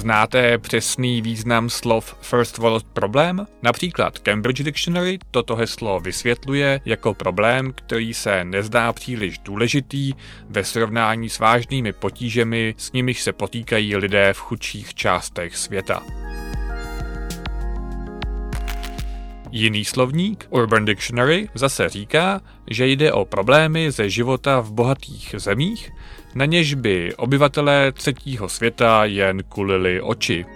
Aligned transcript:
Znáte 0.00 0.58
přesný 0.58 1.22
význam 1.22 1.70
slov 1.70 2.16
First 2.20 2.58
World 2.58 2.84
Problem? 2.84 3.46
Například 3.62 4.18
Cambridge 4.18 4.62
Dictionary 4.62 5.18
toto 5.30 5.56
heslo 5.56 6.00
vysvětluje 6.00 6.80
jako 6.84 7.14
problém, 7.14 7.72
který 7.72 8.14
se 8.14 8.44
nezdá 8.44 8.92
příliš 8.92 9.38
důležitý 9.38 10.12
ve 10.48 10.64
srovnání 10.64 11.28
s 11.28 11.38
vážnými 11.38 11.92
potížemi, 11.92 12.74
s 12.78 12.92
nimiž 12.92 13.22
se 13.22 13.32
potýkají 13.32 13.96
lidé 13.96 14.32
v 14.32 14.38
chudších 14.38 14.94
částech 14.94 15.56
světa. 15.56 16.02
Jiný 19.52 19.84
slovník, 19.84 20.46
Urban 20.50 20.84
Dictionary, 20.84 21.48
zase 21.54 21.88
říká, 21.88 22.40
že 22.70 22.86
jde 22.86 23.12
o 23.12 23.24
problémy 23.24 23.90
ze 23.90 24.10
života 24.10 24.60
v 24.60 24.72
bohatých 24.72 25.34
zemích, 25.38 25.92
na 26.34 26.44
něž 26.44 26.74
by 26.74 27.14
obyvatelé 27.14 27.92
třetího 27.92 28.48
světa 28.48 29.04
jen 29.04 29.42
kulili 29.42 30.00
oči. 30.00 30.46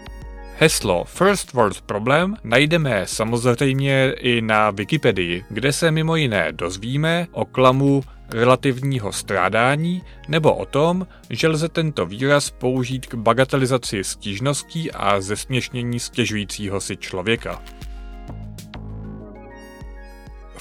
Heslo 0.58 1.04
First 1.04 1.52
World 1.52 1.80
Problem 1.80 2.36
najdeme 2.44 3.02
samozřejmě 3.06 4.14
i 4.18 4.40
na 4.40 4.70
Wikipedii, 4.70 5.44
kde 5.50 5.72
se 5.72 5.90
mimo 5.90 6.16
jiné 6.16 6.52
dozvíme 6.52 7.26
o 7.32 7.44
klamu 7.44 8.04
relativního 8.30 9.12
strádání 9.12 10.02
nebo 10.28 10.54
o 10.54 10.66
tom, 10.66 11.06
že 11.30 11.48
lze 11.48 11.68
tento 11.68 12.06
výraz 12.06 12.50
použít 12.50 13.06
k 13.06 13.14
bagatelizaci 13.14 14.04
stížností 14.04 14.92
a 14.92 15.20
zesměšnění 15.20 16.00
stěžujícího 16.00 16.80
si 16.80 16.96
člověka. 16.96 17.62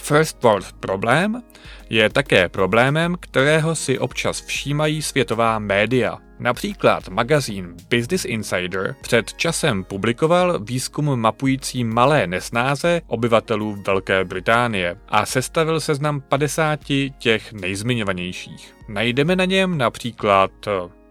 First 0.04 0.44
world 0.44 0.74
problém 0.80 1.44
je 1.90 2.10
také 2.10 2.50
problémem, 2.50 3.16
kterého 3.20 3.76
si 3.76 4.00
občas 4.00 4.42
všímají 4.42 5.02
světová 5.02 5.60
média. 5.60 6.18
Například 6.40 7.10
magazín 7.10 7.76
Business 7.90 8.26
Insider 8.26 8.96
před 9.02 9.34
časem 9.34 9.84
publikoval 9.84 10.60
výzkum 10.60 11.20
mapující 11.20 11.84
malé 11.84 12.28
nesnáze 12.28 13.02
obyvatelů 13.08 13.84
Velké 13.88 14.26
Británie 14.26 14.98
a 15.10 15.26
sestavil 15.26 15.80
seznam 15.80 16.22
50 16.22 16.80
těch 17.18 17.54
nejzmiňovanějších. 17.54 18.76
Najdeme 18.88 19.36
na 19.36 19.46
něm 19.46 19.78
například 19.78 20.52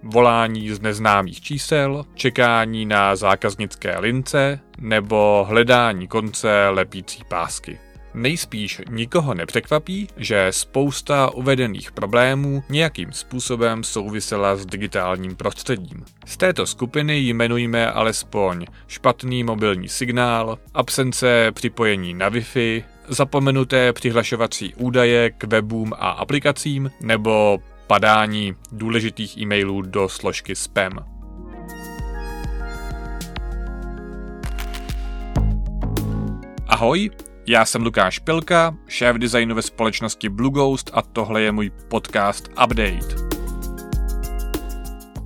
volání 0.02 0.70
z 0.70 0.80
neznámých 0.80 1.40
čísel, 1.40 2.04
čekání 2.14 2.86
na 2.86 3.16
zákaznické 3.16 3.98
lince 3.98 4.60
nebo 4.78 5.46
hledání 5.48 6.08
konce 6.08 6.68
lepící 6.68 7.22
pásky. 7.28 7.78
Nejspíš 8.14 8.80
nikoho 8.90 9.34
nepřekvapí, 9.34 10.08
že 10.16 10.46
spousta 10.50 11.30
uvedených 11.30 11.92
problémů 11.92 12.64
nějakým 12.68 13.12
způsobem 13.12 13.84
souvisela 13.84 14.56
s 14.56 14.66
digitálním 14.66 15.36
prostředím. 15.36 16.04
Z 16.26 16.36
této 16.36 16.66
skupiny 16.66 17.18
jmenujeme 17.18 17.90
alespoň 17.90 18.66
špatný 18.86 19.44
mobilní 19.44 19.88
signál, 19.88 20.58
absence 20.74 21.52
připojení 21.52 22.14
na 22.14 22.30
Wi-Fi, 22.30 22.84
zapomenuté 23.08 23.92
přihlašovací 23.92 24.74
údaje 24.74 25.30
k 25.30 25.44
webům 25.44 25.92
a 25.92 26.10
aplikacím 26.10 26.90
nebo 27.00 27.58
padání 27.86 28.54
důležitých 28.72 29.38
e-mailů 29.38 29.82
do 29.82 30.08
složky 30.08 30.54
spam. 30.54 30.92
Ahoj, 36.66 37.10
já 37.46 37.64
jsem 37.64 37.82
Lukáš 37.82 38.18
Pilka, 38.18 38.74
šéf 38.88 39.16
designu 39.16 39.54
ve 39.54 39.62
společnosti 39.62 40.28
Blue 40.28 40.50
Ghost 40.50 40.90
a 40.94 41.02
tohle 41.02 41.42
je 41.42 41.52
můj 41.52 41.70
podcast 41.88 42.48
Update. 42.48 43.32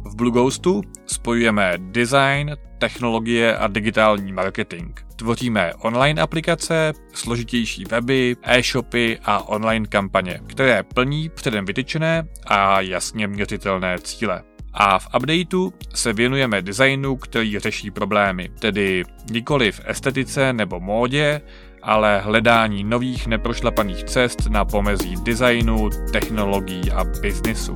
V 0.05 0.15
Blue 0.17 0.33
Ghostu 0.33 0.83
spojujeme 1.07 1.73
design, 1.79 2.57
technologie 2.79 3.57
a 3.57 3.67
digitální 3.67 4.33
marketing. 4.33 4.99
Tvoříme 5.17 5.75
online 5.75 6.23
aplikace, 6.23 6.93
složitější 7.13 7.85
weby, 7.85 8.37
e-shopy 8.43 9.19
a 9.25 9.49
online 9.49 9.87
kampaně, 9.87 10.41
které 10.47 10.83
plní 10.83 11.29
předem 11.29 11.65
vytyčené 11.65 12.29
a 12.47 12.81
jasně 12.81 13.27
měřitelné 13.27 13.99
cíle. 13.99 14.43
A 14.79 14.99
v 14.99 15.09
updateu 15.17 15.73
se 15.95 16.13
věnujeme 16.13 16.63
designu, 16.63 17.17
který 17.17 17.59
řeší 17.59 17.91
problémy, 17.91 18.49
tedy 18.59 19.05
nikoli 19.31 19.73
v 19.73 19.81
estetice 19.85 20.53
nebo 20.53 20.81
módě, 20.81 21.41
ale 21.87 22.21
hledání 22.21 22.85
nových 22.85 23.27
neprošlapaných 23.27 24.05
cest 24.05 24.51
na 24.51 24.65
pomezí 24.65 25.15
designu, 25.23 25.91
technologií 26.13 26.91
a 26.91 27.05
biznisu. 27.05 27.75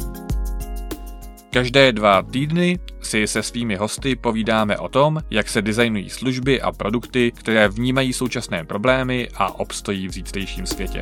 Každé 1.50 1.92
dva 1.92 2.22
týdny 2.22 2.78
si 3.02 3.26
se 3.26 3.42
svými 3.42 3.76
hosty 3.76 4.16
povídáme 4.16 4.78
o 4.78 4.88
tom, 4.88 5.20
jak 5.30 5.48
se 5.48 5.62
designují 5.62 6.10
služby 6.10 6.60
a 6.60 6.72
produkty, 6.72 7.32
které 7.36 7.68
vnímají 7.68 8.12
současné 8.12 8.64
problémy 8.64 9.28
a 9.34 9.58
obstojí 9.58 10.08
v 10.08 10.12
zítřejším 10.12 10.66
světě. 10.66 11.00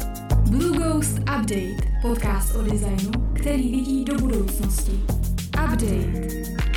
Blue 0.51 0.79
Ghost 0.79 1.19
Update, 1.19 2.01
podcast 2.03 2.57
o 2.57 2.63
designu, 2.63 3.11
který 3.35 3.71
vidí 3.71 4.05
do 4.05 4.15
budoucnosti. 4.15 4.93
Update. 5.65 6.68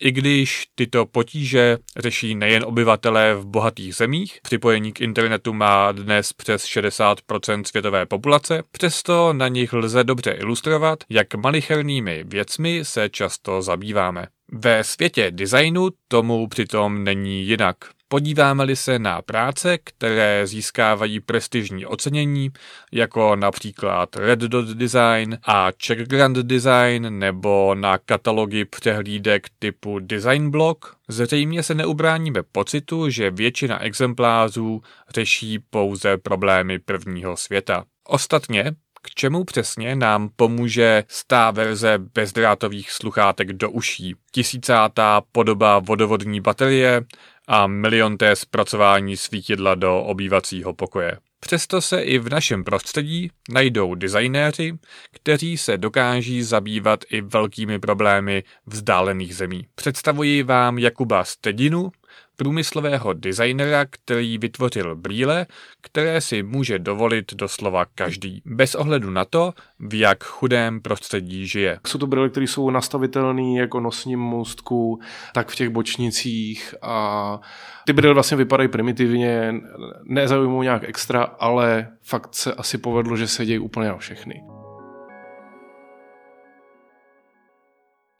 I 0.00 0.12
když 0.12 0.64
tyto 0.74 1.06
potíže 1.06 1.78
řeší 1.98 2.34
nejen 2.34 2.64
obyvatelé 2.64 3.34
v 3.34 3.46
bohatých 3.46 3.94
zemích, 3.94 4.38
připojení 4.42 4.92
k 4.92 5.00
internetu 5.00 5.52
má 5.52 5.92
dnes 5.92 6.32
přes 6.32 6.64
60% 6.64 7.62
světové 7.64 8.06
populace, 8.06 8.62
přesto 8.70 9.32
na 9.32 9.48
nich 9.48 9.72
lze 9.72 10.04
dobře 10.04 10.30
ilustrovat, 10.30 10.98
jak 11.08 11.34
malichernými 11.34 12.24
věcmi 12.26 12.80
se 12.84 13.08
často 13.08 13.62
zabýváme. 13.62 14.26
Ve 14.52 14.84
světě 14.84 15.30
designu 15.30 15.88
tomu 16.08 16.48
přitom 16.48 17.04
není 17.04 17.46
jinak. 17.46 17.76
Podíváme-li 18.08 18.76
se 18.76 18.98
na 18.98 19.22
práce, 19.22 19.78
které 19.78 20.46
získávají 20.46 21.20
prestižní 21.20 21.86
ocenění, 21.86 22.50
jako 22.92 23.36
například 23.36 24.16
Red 24.16 24.38
Dot 24.38 24.68
Design 24.68 25.38
a 25.46 25.68
Check 25.86 26.02
Grand 26.02 26.36
Design 26.36 27.18
nebo 27.18 27.74
na 27.74 27.98
katalogy 27.98 28.64
přehlídek 28.64 29.46
typu 29.58 29.98
Design 29.98 30.50
Block, 30.50 30.96
zřejmě 31.08 31.62
se 31.62 31.74
neubráníme 31.74 32.42
pocitu, 32.42 33.10
že 33.10 33.30
většina 33.30 33.82
exemplářů 33.82 34.82
řeší 35.14 35.58
pouze 35.58 36.16
problémy 36.16 36.78
prvního 36.78 37.36
světa. 37.36 37.84
Ostatně, 38.04 38.72
k 39.06 39.10
čemu 39.10 39.44
přesně 39.44 39.96
nám 39.96 40.30
pomůže 40.36 41.04
stá 41.08 41.50
verze 41.50 41.98
bezdrátových 41.98 42.90
sluchátek 42.90 43.52
do 43.52 43.70
uší, 43.70 44.14
tisícátá 44.32 45.22
podoba 45.32 45.78
vodovodní 45.78 46.40
baterie 46.40 47.04
a 47.48 47.66
milionté 47.66 48.36
zpracování 48.36 49.16
svítidla 49.16 49.74
do 49.74 50.02
obývacího 50.02 50.74
pokoje. 50.74 51.18
Přesto 51.40 51.80
se 51.80 52.02
i 52.02 52.18
v 52.18 52.28
našem 52.28 52.64
prostředí 52.64 53.30
najdou 53.50 53.94
designéři, 53.94 54.78
kteří 55.12 55.58
se 55.58 55.78
dokáží 55.78 56.42
zabývat 56.42 57.04
i 57.10 57.20
velkými 57.20 57.78
problémy 57.78 58.42
vzdálených 58.66 59.36
zemí. 59.36 59.66
Představuji 59.74 60.42
vám 60.42 60.78
Jakuba 60.78 61.24
Stedinu, 61.24 61.90
průmyslového 62.36 63.12
designera, 63.12 63.84
který 63.90 64.38
vytvořil 64.38 64.96
brýle, 64.96 65.46
které 65.80 66.20
si 66.20 66.42
může 66.42 66.78
dovolit 66.78 67.34
doslova 67.34 67.86
každý, 67.94 68.42
bez 68.44 68.74
ohledu 68.74 69.10
na 69.10 69.24
to, 69.24 69.52
v 69.78 69.98
jak 69.98 70.24
chudém 70.24 70.80
prostředí 70.80 71.46
žije. 71.46 71.78
Jsou 71.86 71.98
to 71.98 72.06
brýle, 72.06 72.28
které 72.28 72.46
jsou 72.46 72.70
nastavitelné 72.70 73.58
jako 73.58 73.80
nosním 73.80 74.20
můstku, 74.20 75.00
tak 75.34 75.50
v 75.50 75.54
těch 75.54 75.68
bočnicích 75.68 76.74
a 76.82 77.40
ty 77.86 77.92
brýle 77.92 78.14
vlastně 78.14 78.36
vypadají 78.36 78.68
primitivně, 78.68 79.54
nezaujmou 80.04 80.62
nějak 80.62 80.84
extra, 80.84 81.22
ale 81.22 81.88
fakt 82.02 82.34
se 82.34 82.54
asi 82.54 82.78
povedlo, 82.78 83.16
že 83.16 83.26
se 83.26 83.46
dějí 83.46 83.58
úplně 83.58 83.88
na 83.88 83.96
všechny. 83.96 84.42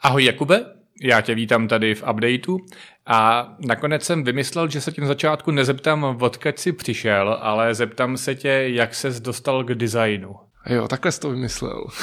Ahoj 0.01 0.25
Jakube, 0.25 0.76
já 1.03 1.21
tě 1.21 1.35
vítám 1.35 1.69
tady 1.69 1.95
v 1.95 2.05
updateu 2.11 2.59
a 3.07 3.49
nakonec 3.59 4.05
jsem 4.05 4.25
vymyslel, 4.25 4.69
že 4.69 4.81
se 4.81 4.93
tě 4.93 5.01
na 5.01 5.07
začátku 5.07 5.51
nezeptám, 5.51 6.05
odkud 6.21 6.59
jsi 6.59 6.73
přišel, 6.73 7.39
ale 7.41 7.75
zeptám 7.75 8.17
se 8.17 8.35
tě, 8.35 8.65
jak 8.67 8.95
ses 8.95 9.21
dostal 9.21 9.65
k 9.65 9.75
designu. 9.75 10.37
Jo, 10.67 10.89
takhle 10.89 11.13
jsi 11.13 11.21
to 11.21 11.31
vymyslel. 11.31 11.85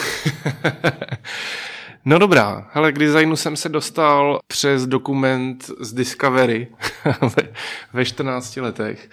no 2.06 2.20
dobrá, 2.20 2.70
hele, 2.72 2.92
k 2.92 3.00
designu 3.00 3.36
jsem 3.36 3.56
se 3.56 3.70
dostal 3.70 4.40
přes 4.48 4.86
dokument 4.86 5.72
z 5.80 5.94
Discovery 5.94 6.68
ve 7.94 8.06
14 8.06 8.56
letech 8.56 9.10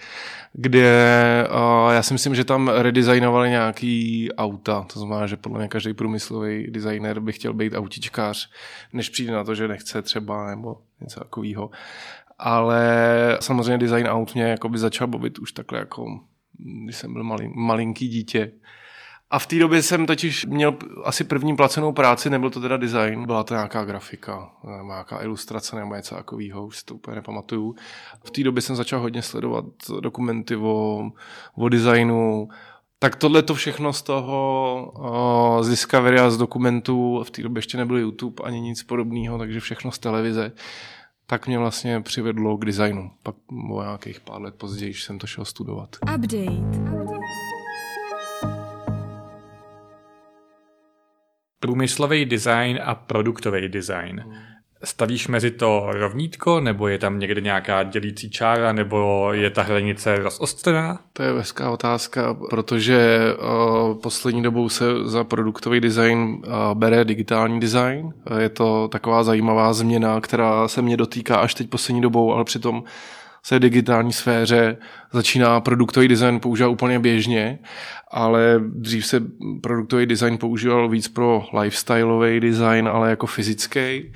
kde 0.53 1.47
uh, 1.49 1.93
já 1.93 2.03
si 2.03 2.13
myslím, 2.13 2.35
že 2.35 2.43
tam 2.43 2.67
redesignovali 2.67 3.49
nějaký 3.49 4.29
auta. 4.33 4.85
To 4.93 4.99
znamená, 4.99 5.27
že 5.27 5.37
podle 5.37 5.59
mě 5.59 5.67
každý 5.67 5.93
průmyslový 5.93 6.67
designer 6.71 7.19
by 7.19 7.31
chtěl 7.31 7.53
být 7.53 7.73
autičkář, 7.73 8.49
než 8.93 9.09
přijde 9.09 9.33
na 9.33 9.43
to, 9.43 9.55
že 9.55 9.67
nechce 9.67 10.01
třeba 10.01 10.49
nebo 10.49 10.77
něco 11.01 11.19
takového. 11.19 11.71
Ale 12.39 13.37
samozřejmě 13.41 13.77
design 13.77 14.07
aut 14.07 14.35
mě 14.35 14.55
by 14.67 14.77
začal 14.77 15.07
bavit 15.07 15.39
už 15.39 15.51
takhle 15.51 15.79
jako, 15.79 16.19
když 16.83 16.95
jsem 16.95 17.13
byl 17.13 17.23
malý, 17.23 17.51
malinký 17.55 18.07
dítě. 18.07 18.51
A 19.31 19.39
v 19.39 19.47
té 19.47 19.59
době 19.59 19.81
jsem 19.81 20.05
totiž 20.05 20.45
měl 20.45 20.75
asi 21.03 21.23
první 21.23 21.55
placenou 21.55 21.91
práci, 21.91 22.29
nebyl 22.29 22.49
to 22.49 22.61
teda 22.61 22.77
design, 22.77 23.25
byla 23.25 23.43
to 23.43 23.53
nějaká 23.53 23.85
grafika, 23.85 24.49
nebo 24.77 24.89
nějaká 24.89 25.23
ilustrace 25.23 25.75
nebo 25.75 25.95
něco 25.95 26.15
takového, 26.15 26.65
už 26.65 26.77
si 26.77 26.85
to 26.85 26.95
úplně 26.95 27.15
nepamatuju. 27.15 27.75
V 28.23 28.31
té 28.31 28.43
době 28.43 28.61
jsem 28.61 28.75
začal 28.75 28.99
hodně 28.99 29.21
sledovat 29.21 29.65
dokumenty 29.99 30.55
o, 30.55 31.11
o 31.55 31.69
designu, 31.69 32.49
tak 32.99 33.15
tohle 33.15 33.41
to 33.41 33.53
všechno 33.53 33.93
z 33.93 34.01
toho, 34.01 35.57
z 35.61 35.69
Discovery 35.69 36.19
a 36.19 36.29
z 36.29 36.37
dokumentů, 36.37 37.23
v 37.23 37.31
té 37.31 37.41
době 37.41 37.57
ještě 37.57 37.77
nebyl 37.77 37.97
YouTube 37.97 38.43
ani 38.43 38.61
nic 38.61 38.83
podobného, 38.83 39.37
takže 39.37 39.59
všechno 39.59 39.91
z 39.91 39.99
televize, 39.99 40.51
tak 41.25 41.47
mě 41.47 41.57
vlastně 41.57 42.01
přivedlo 42.01 42.57
k 42.57 42.65
designu. 42.65 43.11
Pak 43.23 43.35
o 43.71 43.81
nějakých 43.81 44.19
pár 44.19 44.41
let 44.41 44.55
později 44.55 44.93
jsem 44.93 45.19
to 45.19 45.27
šel 45.27 45.45
studovat. 45.45 45.89
Update. 46.15 47.10
Průmyslový 51.61 52.25
design 52.25 52.79
a 52.83 52.95
produktový 52.95 53.69
design. 53.69 54.23
Stavíš 54.83 55.27
mezi 55.27 55.51
to 55.51 55.87
rovnítko, 55.91 56.59
nebo 56.59 56.87
je 56.87 56.97
tam 56.97 57.19
někde 57.19 57.41
nějaká 57.41 57.83
dělící 57.83 58.29
čára, 58.29 58.73
nebo 58.73 59.29
je 59.33 59.49
ta 59.49 59.61
hranice 59.61 60.15
rozostřená? 60.15 60.99
To 61.13 61.23
je 61.23 61.33
hezká 61.33 61.71
otázka, 61.71 62.37
protože 62.49 63.19
uh, 63.33 64.01
poslední 64.01 64.43
dobou 64.43 64.69
se 64.69 64.85
za 65.03 65.23
produktový 65.23 65.79
design 65.79 66.19
uh, 66.19 66.43
bere 66.73 67.05
digitální 67.05 67.59
design. 67.59 68.13
Je 68.37 68.49
to 68.49 68.87
taková 68.87 69.23
zajímavá 69.23 69.73
změna, 69.73 70.21
která 70.21 70.67
se 70.67 70.81
mě 70.81 70.97
dotýká 70.97 71.35
až 71.35 71.53
teď 71.53 71.69
poslední 71.69 72.01
dobou, 72.01 72.33
ale 72.33 72.43
přitom 72.43 72.83
se 73.45 73.59
digitální 73.59 74.13
sféře 74.13 74.77
začíná 75.13 75.61
produktový 75.61 76.07
design 76.07 76.39
používat 76.39 76.69
úplně 76.69 76.99
běžně, 76.99 77.59
ale 78.11 78.61
dřív 78.75 79.05
se 79.05 79.23
produktový 79.61 80.05
design 80.05 80.37
používal 80.37 80.89
víc 80.89 81.07
pro 81.07 81.45
lifestyleový 81.59 82.39
design, 82.39 82.87
ale 82.87 83.09
jako 83.09 83.27
fyzický. 83.27 84.13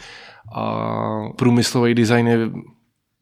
A 0.56 0.90
průmyslový 1.36 1.94
design 1.94 2.28
je 2.28 2.50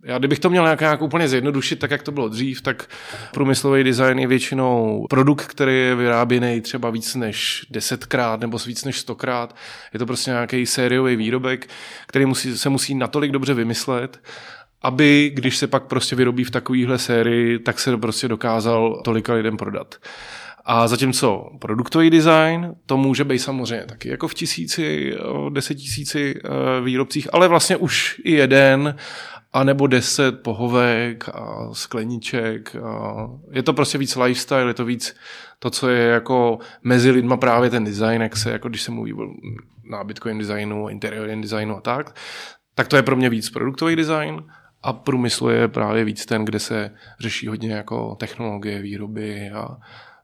já 0.05 0.17
kdybych 0.17 0.39
to 0.39 0.49
měl 0.49 0.63
nějak, 0.63 0.79
nějak 0.79 1.01
úplně 1.01 1.27
zjednodušit, 1.27 1.75
tak 1.75 1.91
jak 1.91 2.03
to 2.03 2.11
bylo 2.11 2.29
dřív, 2.29 2.61
tak 2.61 2.89
průmyslový 3.31 3.83
design 3.83 4.19
je 4.19 4.27
většinou 4.27 5.05
produkt, 5.09 5.45
který 5.45 5.79
je 5.79 5.95
vyráběný 5.95 6.61
třeba 6.61 6.89
víc 6.89 7.15
než 7.15 7.65
desetkrát 7.69 8.39
nebo 8.39 8.57
víc 8.67 8.85
než 8.85 8.99
stokrát. 8.99 9.55
Je 9.93 9.99
to 9.99 10.05
prostě 10.05 10.31
nějaký 10.31 10.65
sériový 10.65 11.15
výrobek, 11.15 11.67
který 12.07 12.25
musí, 12.25 12.57
se 12.57 12.69
musí 12.69 12.95
natolik 12.95 13.31
dobře 13.31 13.53
vymyslet, 13.53 14.21
aby 14.83 15.31
když 15.33 15.57
se 15.57 15.67
pak 15.67 15.83
prostě 15.83 16.15
vyrobí 16.15 16.43
v 16.43 16.51
takovýhle 16.51 16.97
sérii, 16.97 17.59
tak 17.59 17.79
se 17.79 17.97
prostě 17.97 18.27
dokázal 18.27 19.01
tolika 19.03 19.33
lidem 19.33 19.57
prodat. 19.57 19.95
A 20.65 20.87
zatímco 20.87 21.49
produktový 21.59 22.09
design, 22.09 22.75
to 22.85 22.97
může 22.97 23.23
být 23.23 23.39
samozřejmě 23.39 23.85
taky 23.85 24.09
jako 24.09 24.27
v 24.27 24.33
tisíci, 24.33 25.15
deset 25.49 25.75
tisíci 25.75 26.33
e, 26.35 26.81
výrobcích, 26.81 27.27
ale 27.33 27.47
vlastně 27.47 27.77
už 27.77 28.21
i 28.23 28.31
jeden, 28.31 28.95
a 29.53 29.63
nebo 29.63 29.87
deset 29.87 30.43
pohovek 30.43 31.29
a 31.29 31.69
skleniček. 31.73 32.75
A 32.75 33.27
je 33.51 33.63
to 33.63 33.73
prostě 33.73 33.97
víc 33.97 34.15
lifestyle, 34.15 34.69
je 34.69 34.73
to 34.73 34.85
víc 34.85 35.15
to, 35.59 35.69
co 35.69 35.89
je 35.89 36.07
jako 36.07 36.59
mezi 36.83 37.11
lidma 37.11 37.37
právě 37.37 37.69
ten 37.69 37.83
design, 37.83 38.21
jak 38.21 38.37
se, 38.37 38.51
jako 38.51 38.69
když 38.69 38.81
se 38.81 38.91
mluví 38.91 39.13
o 39.13 39.27
nábytkovém 39.89 40.39
designu, 40.39 40.89
interiérním 40.89 41.41
designu 41.41 41.77
a 41.77 41.81
tak, 41.81 42.15
tak 42.75 42.87
to 42.87 42.95
je 42.95 43.03
pro 43.03 43.15
mě 43.15 43.29
víc 43.29 43.49
produktový 43.49 43.95
design 43.95 44.43
a 44.83 44.93
průmysl 44.93 45.49
je 45.49 45.67
právě 45.67 46.03
víc 46.03 46.25
ten, 46.25 46.45
kde 46.45 46.59
se 46.59 46.91
řeší 47.19 47.47
hodně 47.47 47.73
jako 47.73 48.15
technologie 48.15 48.81
výroby 48.81 49.51
a 49.51 49.77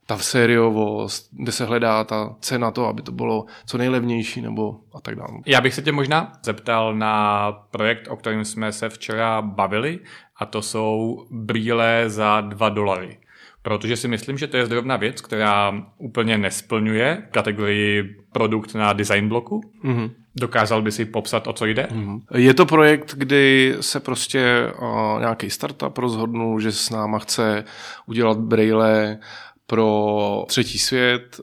ta 0.05 0.17
sériovost, 0.17 1.29
kde 1.31 1.51
se 1.51 1.65
hledá 1.65 2.03
ta 2.03 2.35
cena 2.39 2.71
to, 2.71 2.85
aby 2.85 3.01
to 3.01 3.11
bylo 3.11 3.45
co 3.65 3.77
nejlevnější 3.77 4.41
nebo 4.41 4.79
a 4.93 5.01
tak 5.01 5.15
dále. 5.15 5.29
Já 5.45 5.61
bych 5.61 5.73
se 5.73 5.81
tě 5.81 5.91
možná 5.91 6.31
zeptal 6.43 6.95
na 6.95 7.51
projekt, 7.51 8.07
o 8.07 8.15
kterém 8.15 8.45
jsme 8.45 8.71
se 8.71 8.89
včera 8.89 9.41
bavili 9.41 9.99
a 10.35 10.45
to 10.45 10.61
jsou 10.61 11.25
brýle 11.31 12.03
za 12.07 12.41
2 12.41 12.69
dolary. 12.69 13.17
Protože 13.61 13.97
si 13.97 14.07
myslím, 14.07 14.37
že 14.37 14.47
to 14.47 14.57
je 14.57 14.65
zrovna 14.65 14.97
věc, 14.97 15.21
která 15.21 15.83
úplně 15.97 16.37
nesplňuje 16.37 17.27
kategorii 17.31 18.15
produkt 18.31 18.75
na 18.75 18.93
design 18.93 19.29
bloku. 19.29 19.61
Mm-hmm. 19.83 20.11
Dokázal 20.39 20.81
by 20.81 20.91
si 20.91 21.05
popsat, 21.05 21.47
o 21.47 21.53
co 21.53 21.65
jde? 21.65 21.87
Mm-hmm. 21.91 22.21
Je 22.35 22.53
to 22.53 22.65
projekt, 22.65 23.15
kdy 23.17 23.75
se 23.81 23.99
prostě 23.99 24.71
uh, 24.81 25.19
nějaký 25.19 25.49
startup 25.49 25.97
rozhodnul, 25.97 26.59
že 26.59 26.71
s 26.71 26.89
náma 26.89 27.19
chce 27.19 27.63
udělat 28.05 28.37
braille 28.37 29.19
pro 29.67 30.45
třetí 30.47 30.79
svět, 30.79 31.41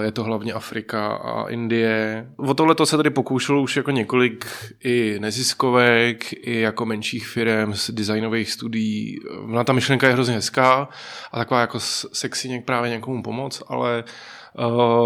je 0.00 0.12
to 0.12 0.24
hlavně 0.24 0.52
Afrika 0.52 1.14
a 1.14 1.48
Indie. 1.48 2.26
O 2.36 2.54
tohle 2.54 2.74
to 2.74 2.86
se 2.86 2.96
tady 2.96 3.10
pokoušelo 3.10 3.62
už 3.62 3.76
jako 3.76 3.90
několik 3.90 4.46
i 4.84 5.18
neziskovek, 5.20 6.32
i 6.32 6.60
jako 6.60 6.86
menších 6.86 7.28
firm 7.28 7.74
z 7.74 7.90
designových 7.90 8.50
studií. 8.52 9.20
Na 9.46 9.64
ta 9.64 9.72
myšlenka 9.72 10.06
je 10.06 10.12
hrozně 10.12 10.34
hezká 10.34 10.88
a 11.32 11.38
taková 11.38 11.60
jako 11.60 11.80
sexy 12.12 12.62
právě 12.64 12.90
někomu 12.90 13.22
pomoc, 13.22 13.62
ale 13.68 14.04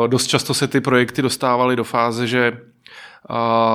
dost 0.07 0.27
často 0.27 0.55
se 0.55 0.69
ty 0.69 0.81
projekty 0.81 1.23
dostávaly 1.23 1.77
do 1.77 1.85
fáze, 1.85 2.27
že 2.27 2.59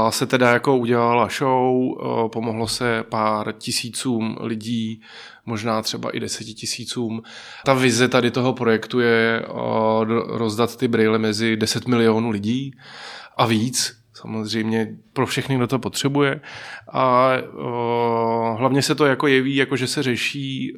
se 0.10 0.26
teda 0.26 0.50
jako 0.50 0.78
udělala 0.78 1.28
show, 1.38 1.98
pomohlo 2.28 2.68
se 2.68 3.04
pár 3.10 3.54
tisícům 3.54 4.38
lidí, 4.42 5.02
možná 5.46 5.82
třeba 5.82 6.10
i 6.10 6.20
deseti 6.20 6.54
tisícům. 6.54 7.22
Ta 7.66 7.74
vize 7.74 8.08
tady 8.08 8.32
toho 8.32 8.54
projektu 8.54 9.00
je 9.00 9.46
rozdat 10.28 10.76
ty 10.76 10.88
brýle 10.88 11.18
mezi 11.18 11.58
10 11.58 11.88
milionů 11.88 12.30
lidí 12.30 12.76
a 13.38 13.46
víc, 13.46 14.00
samozřejmě 14.14 14.96
pro 15.14 15.26
všechny, 15.26 15.56
kdo 15.56 15.68
to 15.68 15.80
potřebuje. 15.80 16.42
A 16.94 17.32
o, 17.54 18.56
hlavně 18.60 18.82
se 18.82 18.96
to 18.96 19.06
jako 19.06 19.28
jeví, 19.28 19.56
jako 19.56 19.76
že 19.76 19.88
se 19.88 20.04
řeší 20.04 20.74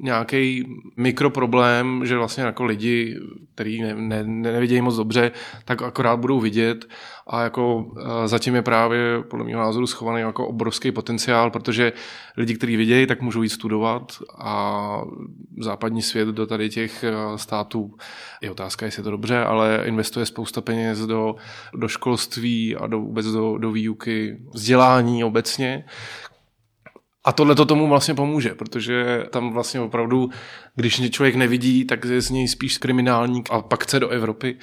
nějaký 0.00 0.64
mikroproblém, 0.96 2.06
že 2.06 2.16
vlastně 2.16 2.44
jako 2.44 2.64
lidi, 2.64 3.16
kteří 3.54 3.82
ne, 3.82 3.94
ne, 3.94 4.24
nevidějí 4.24 4.80
moc 4.80 4.96
dobře, 4.96 5.30
tak 5.64 5.82
akorát 5.82 6.16
budou 6.16 6.40
vidět 6.40 6.88
a 7.28 7.42
jako 7.42 7.86
e, 8.24 8.28
zatím 8.28 8.54
je 8.54 8.62
právě 8.62 9.22
podle 9.22 9.46
mého 9.46 9.60
názoru 9.60 9.86
schovaný 9.86 10.20
jako 10.20 10.48
obrovský 10.48 10.92
potenciál, 10.92 11.50
protože 11.50 11.92
lidi, 12.36 12.54
kteří 12.54 12.76
vidějí, 12.76 13.06
tak 13.06 13.22
můžou 13.22 13.42
jít 13.42 13.48
studovat 13.48 14.12
a 14.38 15.02
západní 15.60 16.02
svět 16.02 16.28
do 16.28 16.46
tady 16.46 16.68
těch 16.68 17.04
e, 17.04 17.12
států 17.36 17.94
je 18.42 18.50
otázka, 18.50 18.86
jestli 18.86 19.00
je 19.00 19.04
to 19.04 19.10
dobře, 19.10 19.38
ale 19.44 19.82
investuje 19.84 20.26
spousta 20.26 20.60
peněz 20.60 21.06
do, 21.06 21.34
do 21.74 21.88
školství 21.88 22.76
a 22.76 22.86
do, 22.86 23.00
vůbec 23.00 23.26
do, 23.26 23.58
do 23.58 23.70
výuky, 23.70 24.38
vzdělání 24.52 25.24
obecně, 25.24 25.84
a 27.24 27.32
tohle 27.32 27.54
to 27.54 27.64
tomu 27.64 27.88
vlastně 27.88 28.14
pomůže, 28.14 28.54
protože 28.54 29.24
tam 29.30 29.52
vlastně 29.52 29.80
opravdu, 29.80 30.30
když 30.74 31.10
člověk 31.10 31.34
nevidí, 31.34 31.84
tak 31.84 32.04
je 32.04 32.20
z 32.20 32.30
něj 32.30 32.48
spíš 32.48 32.78
kriminálník 32.78 33.48
a 33.50 33.62
pak 33.62 33.82
chce 33.82 34.00
do 34.00 34.08
Evropy 34.08 34.56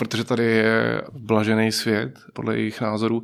protože 0.00 0.24
tady 0.24 0.44
je 0.44 1.02
blažený 1.12 1.72
svět, 1.72 2.18
podle 2.32 2.56
jejich 2.56 2.80
názorů. 2.80 3.22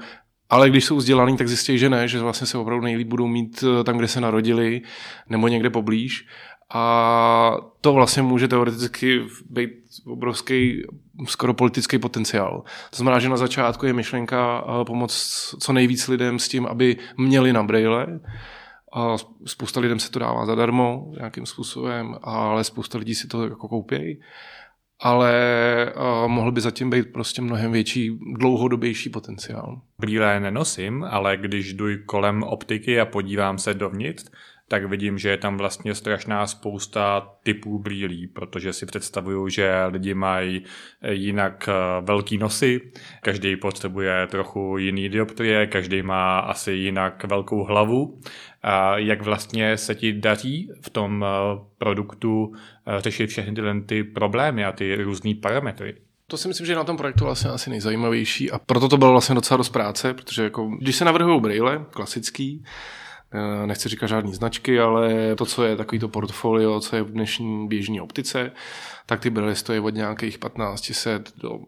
Ale 0.51 0.71
když 0.71 0.85
jsou 0.85 0.97
vzdělaný, 0.97 1.37
tak 1.37 1.49
zjistí, 1.49 1.79
že 1.79 1.91
ne, 1.91 2.09
že 2.09 2.21
vlastně 2.21 2.47
se 2.47 2.59
opravdu 2.59 2.85
nejlíp 2.85 3.09
budou 3.09 3.27
mít 3.27 3.65
eh, 3.65 3.85
tam, 3.85 3.99
kde 3.99 4.09
se 4.09 4.21
narodili, 4.21 4.83
nebo 5.29 5.49
někde 5.49 5.71
poblíž. 5.71 6.27
A 6.75 7.57
to 7.81 7.93
vlastně 7.93 8.23
může 8.23 8.49
teoreticky 8.49 9.23
být 9.51 9.71
obrovský, 10.07 10.83
skoro 11.27 11.55
politický 11.55 11.99
potenciál. 11.99 12.63
To 12.91 12.97
znamená, 12.97 13.19
že 13.19 13.29
na 13.29 13.37
začátku 13.37 13.87
je 13.87 13.93
myšlenka 13.93 14.65
eh, 14.65 14.85
pomoct 14.85 15.55
co 15.61 15.73
nejvíc 15.73 16.09
lidem 16.09 16.39
s 16.39 16.49
tím, 16.49 16.67
aby 16.67 16.97
měli 17.17 17.53
na 17.53 17.63
braille. 17.63 18.21
A 18.93 19.17
spousta 19.47 19.81
lidem 19.81 19.99
se 19.99 20.11
to 20.11 20.19
dává 20.19 20.47
zadarmo 20.47 21.13
nějakým 21.17 21.47
způsobem, 21.47 22.17
ale 22.23 22.65
spousta 22.65 22.99
lidí 22.99 23.15
si 23.15 23.29
to 23.29 23.45
jako 23.45 23.69
koupějí 23.69 24.21
ale 25.01 25.33
uh, 25.97 26.29
mohl 26.29 26.53
by 26.53 26.61
zatím 26.61 26.91
být 26.91 27.13
prostě 27.13 27.43
mnohem 27.43 27.73
větší, 27.73 28.19
dlouhodobější 28.33 29.11
potenciál. 29.11 29.81
Brýle 29.99 30.41
nenosím, 30.41 31.05
ale 31.05 31.37
když 31.37 31.73
jdu 31.73 31.87
kolem 32.07 32.43
optiky 32.43 33.01
a 33.01 33.07
podívám 33.07 33.59
se 33.59 33.75
dovnitř, 33.75 34.25
tak 34.69 34.85
vidím, 34.85 35.19
že 35.19 35.29
je 35.29 35.37
tam 35.37 35.57
vlastně 35.57 35.95
strašná 35.95 36.47
spousta 36.47 37.33
typů 37.43 37.79
brýlí, 37.79 38.27
protože 38.27 38.73
si 38.73 38.87
představuju, 38.87 39.49
že 39.49 39.85
lidi 39.87 40.15
mají 40.15 40.63
jinak 41.11 41.69
eh, 41.69 41.73
velký 42.01 42.39
nosy, 42.39 42.81
každý 43.23 43.57
potřebuje 43.57 44.27
trochu 44.27 44.79
jiný 44.79 45.09
dioptrie, 45.09 45.67
každý 45.67 46.03
má 46.03 46.39
asi 46.39 46.73
jinak 46.73 47.25
velkou 47.25 47.65
hlavu. 47.65 48.21
A 48.63 48.99
jak 48.99 49.23
vlastně 49.23 49.77
se 49.77 49.95
ti 49.95 50.13
daří 50.13 50.71
v 50.83 50.91
tom 50.91 51.25
eh, 51.25 51.29
produktu 51.79 52.53
eh, 52.87 53.01
řešit 53.01 53.27
všechny 53.27 53.55
tyhle 53.55 53.81
ty 53.81 54.05
problémy 54.05 54.65
a 54.65 54.73
ty 54.73 54.95
různé 54.95 55.35
parametry? 55.43 55.95
To 56.27 56.37
si 56.37 56.49
myslím, 56.49 56.67
že 56.67 56.73
je 56.73 56.77
na 56.77 56.85
tom 56.85 56.97
projektu 56.97 57.25
vlastně 57.25 57.51
asi 57.51 57.71
nejzajímavější 57.71 58.51
a 58.51 58.59
proto 58.59 58.89
to 58.89 58.97
bylo 58.97 59.11
vlastně 59.11 59.35
docela 59.35 59.59
dost 59.59 59.69
práce, 59.69 60.15
protože 60.15 60.43
jako, 60.43 60.67
když 60.81 60.97
se 60.97 61.05
navrhují 61.05 61.41
brýle, 61.41 61.85
klasický, 61.91 62.65
eh, 62.65 63.06
nechci 63.67 63.89
říkat 63.89 64.07
žádný 64.07 64.35
značky, 64.35 64.81
ale 64.81 65.35
to, 65.37 65.47
co 65.47 65.65
je 65.65 65.77
takový 65.77 65.99
to 65.99 66.09
portfolio, 66.09 66.81
co 66.81 66.97
je 66.97 67.03
v 67.03 67.11
dnešní 67.11 67.69
běžní 67.69 68.01
optice, 68.01 68.53
tak 69.07 69.21
ty 69.21 69.31
brýle 69.31 69.55
stojí 69.55 69.81
od 69.81 69.95
nějakých 69.95 70.39
1500 70.39 71.33
do 71.37 71.59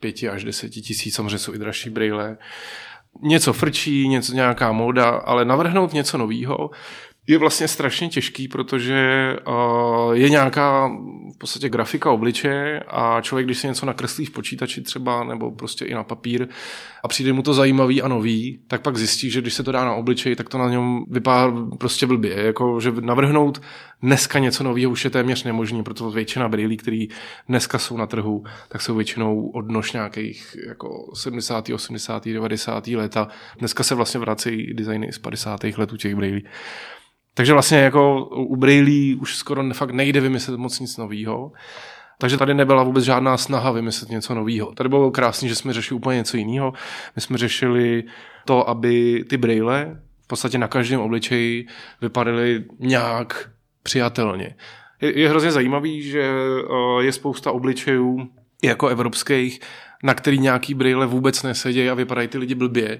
5 0.00 0.22
až 0.22 0.44
10 0.44 0.68
tisíc, 0.68 1.14
samozřejmě 1.14 1.38
jsou 1.38 1.54
i 1.54 1.58
dražší 1.58 1.90
brýle. 1.90 2.36
Něco 3.22 3.52
frčí, 3.52 4.08
něco, 4.08 4.34
nějaká 4.34 4.72
móda, 4.72 5.08
ale 5.08 5.44
navrhnout 5.44 5.92
něco 5.92 6.18
nového, 6.18 6.70
je 7.26 7.38
vlastně 7.38 7.68
strašně 7.68 8.08
těžký, 8.08 8.48
protože 8.48 9.36
uh, 9.46 10.12
je 10.12 10.30
nějaká 10.30 10.88
v 11.34 11.38
podstatě 11.38 11.68
grafika 11.68 12.10
obličeje 12.10 12.80
a 12.80 13.20
člověk, 13.20 13.46
když 13.46 13.58
si 13.58 13.66
něco 13.66 13.86
nakreslí 13.86 14.26
v 14.26 14.30
počítači 14.30 14.82
třeba, 14.82 15.24
nebo 15.24 15.50
prostě 15.50 15.84
i 15.84 15.94
na 15.94 16.04
papír 16.04 16.48
a 17.04 17.08
přijde 17.08 17.32
mu 17.32 17.42
to 17.42 17.54
zajímavý 17.54 18.02
a 18.02 18.08
nový, 18.08 18.60
tak 18.68 18.82
pak 18.82 18.96
zjistí, 18.96 19.30
že 19.30 19.40
když 19.40 19.54
se 19.54 19.62
to 19.62 19.72
dá 19.72 19.84
na 19.84 19.94
obličej, 19.94 20.36
tak 20.36 20.48
to 20.48 20.58
na 20.58 20.68
něm 20.68 21.04
vypadá 21.10 21.52
prostě 21.78 22.06
blbě. 22.06 22.42
Jako, 22.42 22.80
že 22.80 22.92
navrhnout 23.00 23.62
dneska 24.02 24.38
něco 24.38 24.64
nového 24.64 24.92
už 24.92 25.04
je 25.04 25.10
téměř 25.10 25.44
nemožné, 25.44 25.82
protože 25.82 26.14
většina 26.14 26.48
brýlí, 26.48 26.76
které 26.76 27.06
dneska 27.48 27.78
jsou 27.78 27.96
na 27.96 28.06
trhu, 28.06 28.44
tak 28.68 28.82
jsou 28.82 28.94
většinou 28.94 29.48
odnož 29.48 29.92
nějakých 29.92 30.56
jako 30.68 31.10
70., 31.14 31.68
80., 31.68 32.24
90. 32.28 32.86
leta. 32.86 33.28
Dneska 33.58 33.82
se 33.82 33.94
vlastně 33.94 34.20
vracejí 34.20 34.74
designy 34.74 35.12
z 35.12 35.18
50. 35.18 35.64
let 35.64 35.92
u 35.92 35.96
těch 35.96 36.14
brýlí. 36.14 36.44
Takže 37.36 37.52
vlastně 37.52 37.78
jako 37.78 38.24
u 38.26 38.56
Braille 38.56 39.16
už 39.16 39.36
skoro 39.36 39.74
fakt 39.74 39.90
nejde 39.90 40.20
vymyslet 40.20 40.56
moc 40.56 40.80
nic 40.80 40.96
nového. 40.96 41.52
Takže 42.18 42.36
tady 42.36 42.54
nebyla 42.54 42.82
vůbec 42.82 43.04
žádná 43.04 43.36
snaha 43.36 43.70
vymyslet 43.70 44.10
něco 44.10 44.34
nového. 44.34 44.72
Tady 44.72 44.88
bylo 44.88 45.10
krásné, 45.10 45.48
že 45.48 45.54
jsme 45.54 45.72
řešili 45.72 45.96
úplně 45.96 46.16
něco 46.16 46.36
jiného. 46.36 46.72
My 47.16 47.22
jsme 47.22 47.38
řešili 47.38 48.04
to, 48.44 48.68
aby 48.68 49.24
ty 49.28 49.36
brýle 49.36 50.00
v 50.24 50.26
podstatě 50.26 50.58
na 50.58 50.68
každém 50.68 51.00
obličeji 51.00 51.66
vypadaly 52.00 52.64
nějak 52.78 53.50
přijatelně. 53.82 54.54
Je, 55.00 55.20
je 55.20 55.28
hrozně 55.28 55.52
zajímavý, 55.52 56.02
že 56.02 56.32
je 57.00 57.12
spousta 57.12 57.52
obličejů 57.52 58.28
jako 58.62 58.88
evropských, 58.88 59.60
na 60.02 60.14
který 60.14 60.38
nějaký 60.38 60.74
brýle 60.74 61.06
vůbec 61.06 61.42
nesedějí 61.42 61.90
a 61.90 61.94
vypadají 61.94 62.28
ty 62.28 62.38
lidi 62.38 62.54
blbě 62.54 62.98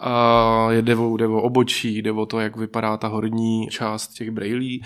a 0.00 0.68
jde 0.72 0.96
o, 0.96 1.16
jde 1.16 1.26
o 1.26 1.42
obočí, 1.42 1.98
jde 1.98 2.12
o 2.12 2.26
to, 2.26 2.40
jak 2.40 2.56
vypadá 2.56 2.96
ta 2.96 3.08
horní 3.08 3.68
část 3.70 4.08
těch 4.08 4.30
brejlí, 4.30 4.84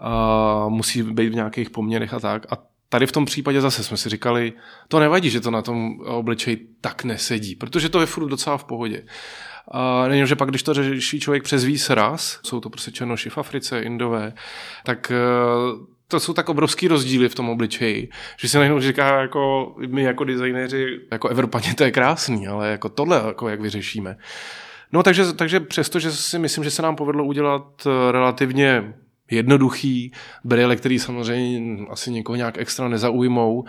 a 0.00 0.68
musí 0.68 1.02
být 1.02 1.28
v 1.28 1.34
nějakých 1.34 1.70
poměrech 1.70 2.14
a 2.14 2.20
tak. 2.20 2.52
A 2.52 2.58
tady 2.88 3.06
v 3.06 3.12
tom 3.12 3.24
případě 3.24 3.60
zase 3.60 3.84
jsme 3.84 3.96
si 3.96 4.08
říkali, 4.08 4.52
to 4.88 5.00
nevadí, 5.00 5.30
že 5.30 5.40
to 5.40 5.50
na 5.50 5.62
tom 5.62 6.00
obličeji 6.00 6.68
tak 6.80 7.04
nesedí, 7.04 7.56
protože 7.56 7.88
to 7.88 8.00
je 8.00 8.06
furt 8.06 8.28
docela 8.28 8.56
v 8.56 8.64
pohodě. 8.64 9.04
A 9.70 10.08
není, 10.08 10.26
že 10.26 10.36
pak, 10.36 10.48
když 10.48 10.62
to 10.62 10.74
řeší 10.74 11.20
člověk 11.20 11.42
přes 11.42 11.64
víc 11.64 11.90
ras, 11.90 12.40
jsou 12.42 12.60
to 12.60 12.70
prostě 12.70 12.90
černoši 12.90 13.30
v 13.30 13.38
Africe, 13.38 13.80
Indové, 13.80 14.32
tak 14.84 15.12
to 16.12 16.20
jsou 16.20 16.32
tak 16.32 16.48
obrovský 16.48 16.88
rozdíly 16.88 17.28
v 17.28 17.34
tom 17.34 17.48
obličeji, 17.48 18.08
že 18.40 18.48
si 18.48 18.56
najednou 18.56 18.80
říká, 18.80 19.20
jako 19.20 19.74
my 19.86 20.02
jako 20.02 20.24
designéři, 20.24 21.00
jako 21.10 21.28
Evropaně 21.28 21.74
to 21.74 21.84
je 21.84 21.90
krásný, 21.90 22.48
ale 22.48 22.70
jako 22.70 22.88
tohle, 22.88 23.22
jako 23.26 23.48
jak 23.48 23.60
vyřešíme. 23.60 24.16
No 24.92 25.02
takže, 25.02 25.32
takže 25.32 25.60
přesto, 25.60 25.98
že 25.98 26.12
si 26.12 26.38
myslím, 26.38 26.64
že 26.64 26.70
se 26.70 26.82
nám 26.82 26.96
povedlo 26.96 27.24
udělat 27.24 27.86
relativně 28.10 28.94
jednoduchý, 29.30 30.12
brýle, 30.44 30.76
který 30.76 30.98
samozřejmě 30.98 31.86
asi 31.90 32.10
někoho 32.10 32.36
nějak 32.36 32.58
extra 32.58 32.88
nezaujmou, 32.88 33.64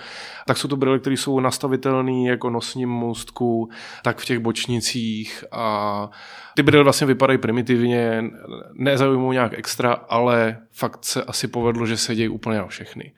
tak 0.48 0.58
jsou 0.58 0.68
to 0.68 0.76
brýle, 0.76 1.00
které 1.00 1.18
jsou 1.18 1.40
nastavitelné 1.40 2.30
jako 2.30 2.50
nosním 2.50 2.90
můstku, 2.90 3.70
tak 4.04 4.20
v 4.20 4.26
těch 4.26 4.40
bočnicích 4.40 5.44
a 5.52 6.10
ty 6.56 6.64
brýle 6.64 6.84
vlastně 6.84 7.08
vypadají 7.08 7.40
primitivně, 7.40 8.24
nezaujmou 8.74 9.32
nějak 9.32 9.54
extra, 9.54 9.94
ale 9.94 10.58
fakt 10.72 11.06
se 11.06 11.24
asi 11.24 11.48
povedlo, 11.48 11.86
že 11.86 11.98
se 11.98 12.16
dějí 12.16 12.30
úplně 12.30 12.58
na 12.58 12.68
všechny. 12.68 13.12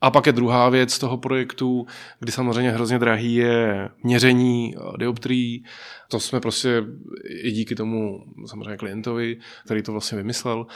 A 0.00 0.10
pak 0.10 0.26
je 0.26 0.32
druhá 0.32 0.68
věc 0.68 0.98
toho 0.98 1.16
projektu, 1.16 1.86
kdy 2.20 2.32
samozřejmě 2.32 2.70
hrozně 2.70 2.98
drahý 2.98 3.34
je 3.34 3.88
měření 4.02 4.74
dioptrií. 4.98 5.64
To 6.08 6.20
jsme 6.20 6.40
prostě 6.40 6.84
i 7.42 7.50
díky 7.50 7.74
tomu 7.74 8.24
samozřejmě 8.46 8.76
klientovi, 8.76 9.36
který 9.64 9.82
to 9.82 9.92
vlastně 9.92 10.16
vymyslel, 10.18 10.66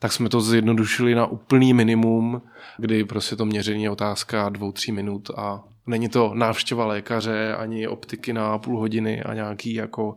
tak 0.00 0.12
jsme 0.12 0.28
to 0.28 0.40
zjednodušili 0.40 1.14
na 1.14 1.26
úplný 1.26 1.74
minimum, 1.74 2.42
kdy 2.78 3.04
prostě 3.04 3.36
to 3.36 3.46
měření 3.46 3.82
je 3.82 3.90
otázka 3.90 4.48
dvou, 4.48 4.72
tří 4.72 4.92
minut 4.92 5.30
a 5.36 5.64
není 5.86 6.08
to 6.08 6.34
návštěva 6.34 6.86
lékaře 6.86 7.54
ani 7.54 7.88
optiky 7.88 8.32
na 8.32 8.58
půl 8.58 8.78
hodiny 8.78 9.22
a 9.22 9.34
nějaký 9.34 9.74
jako 9.74 10.14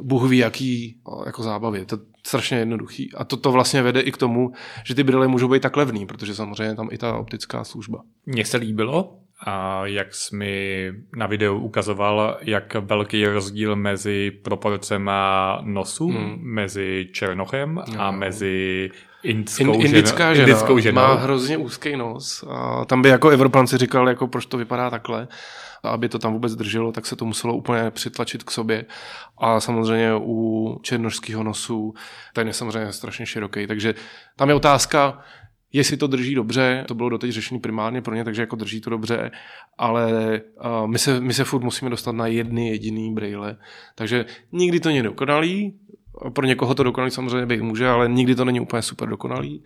Bůh 0.00 0.30
ví, 0.30 0.38
jaký 0.38 0.96
jako 1.26 1.42
zábavy. 1.42 1.86
To 1.86 1.96
je 1.96 2.02
strašně 2.26 2.58
jednoduchý. 2.58 3.12
A 3.14 3.24
to, 3.24 3.36
to 3.36 3.52
vlastně 3.52 3.82
vede 3.82 4.00
i 4.00 4.12
k 4.12 4.16
tomu, 4.16 4.52
že 4.84 4.94
ty 4.94 5.02
brýle 5.02 5.28
můžou 5.28 5.48
být 5.48 5.62
tak 5.62 5.76
levný, 5.76 6.06
protože 6.06 6.34
samozřejmě 6.34 6.74
tam 6.74 6.88
i 6.92 6.98
ta 6.98 7.18
optická 7.18 7.64
služba. 7.64 8.02
Mně 8.26 8.44
se 8.44 8.56
líbilo, 8.56 9.18
a 9.46 9.86
jak 9.86 10.14
jsi 10.14 10.36
mi 10.36 10.92
na 11.16 11.26
videu 11.26 11.58
ukazoval, 11.58 12.38
jak 12.40 12.74
velký 12.74 13.20
je 13.20 13.32
rozdíl 13.32 13.76
mezi 13.76 14.30
proporcema 14.30 15.60
nosu, 15.64 16.08
hmm. 16.08 16.38
mezi 16.42 17.08
černochem 17.12 17.74
no. 17.74 18.00
a 18.00 18.10
mezi 18.10 18.90
Indskou, 19.22 19.74
In, 19.74 19.86
indická 19.86 20.34
žena, 20.34 20.48
indickou 20.48 20.78
ženou. 20.78 21.02
má 21.02 21.14
hrozně 21.14 21.56
úzký 21.56 21.96
nos 21.96 22.44
a 22.50 22.84
tam 22.84 23.02
by 23.02 23.08
jako 23.08 23.28
Evropan 23.28 23.66
si 23.66 23.78
říkal, 23.78 24.08
jako 24.08 24.26
proč 24.26 24.46
to 24.46 24.58
vypadá 24.58 24.90
takhle 24.90 25.28
a 25.82 25.88
aby 25.88 26.08
to 26.08 26.18
tam 26.18 26.32
vůbec 26.32 26.54
drželo, 26.54 26.92
tak 26.92 27.06
se 27.06 27.16
to 27.16 27.24
muselo 27.24 27.56
úplně 27.56 27.90
přitlačit 27.90 28.42
k 28.42 28.50
sobě. 28.50 28.84
A 29.38 29.60
samozřejmě 29.60 30.12
u 30.16 30.78
černožského 30.82 31.42
nosu 31.42 31.94
ten 32.32 32.46
je 32.46 32.52
samozřejmě 32.52 32.92
strašně 32.92 33.26
široký. 33.26 33.66
Takže 33.66 33.94
tam 34.36 34.48
je 34.48 34.54
otázka, 34.54 35.18
jestli 35.72 35.96
to 35.96 36.06
drží 36.06 36.34
dobře, 36.34 36.84
to 36.88 36.94
bylo 36.94 37.08
doteď 37.08 37.30
řešení 37.30 37.60
primárně 37.60 38.02
pro 38.02 38.14
ně, 38.14 38.24
takže 38.24 38.42
jako 38.42 38.56
drží 38.56 38.80
to 38.80 38.90
dobře, 38.90 39.30
ale 39.78 40.12
uh, 40.64 40.86
my, 40.86 40.98
se, 40.98 41.20
my 41.20 41.34
se 41.34 41.44
furt 41.44 41.62
musíme 41.62 41.90
dostat 41.90 42.12
na 42.12 42.26
jedny 42.26 42.68
jediný 42.68 43.14
braille, 43.14 43.56
takže 43.94 44.24
nikdy 44.52 44.80
to 44.80 44.88
není 44.88 45.02
dokonalý, 45.02 45.74
pro 46.32 46.46
někoho 46.46 46.74
to 46.74 46.82
dokonalý 46.82 47.10
samozřejmě 47.10 47.46
být 47.46 47.60
může, 47.60 47.88
ale 47.88 48.08
nikdy 48.08 48.34
to 48.34 48.44
není 48.44 48.60
úplně 48.60 48.82
super 48.82 49.08
dokonalý. 49.08 49.64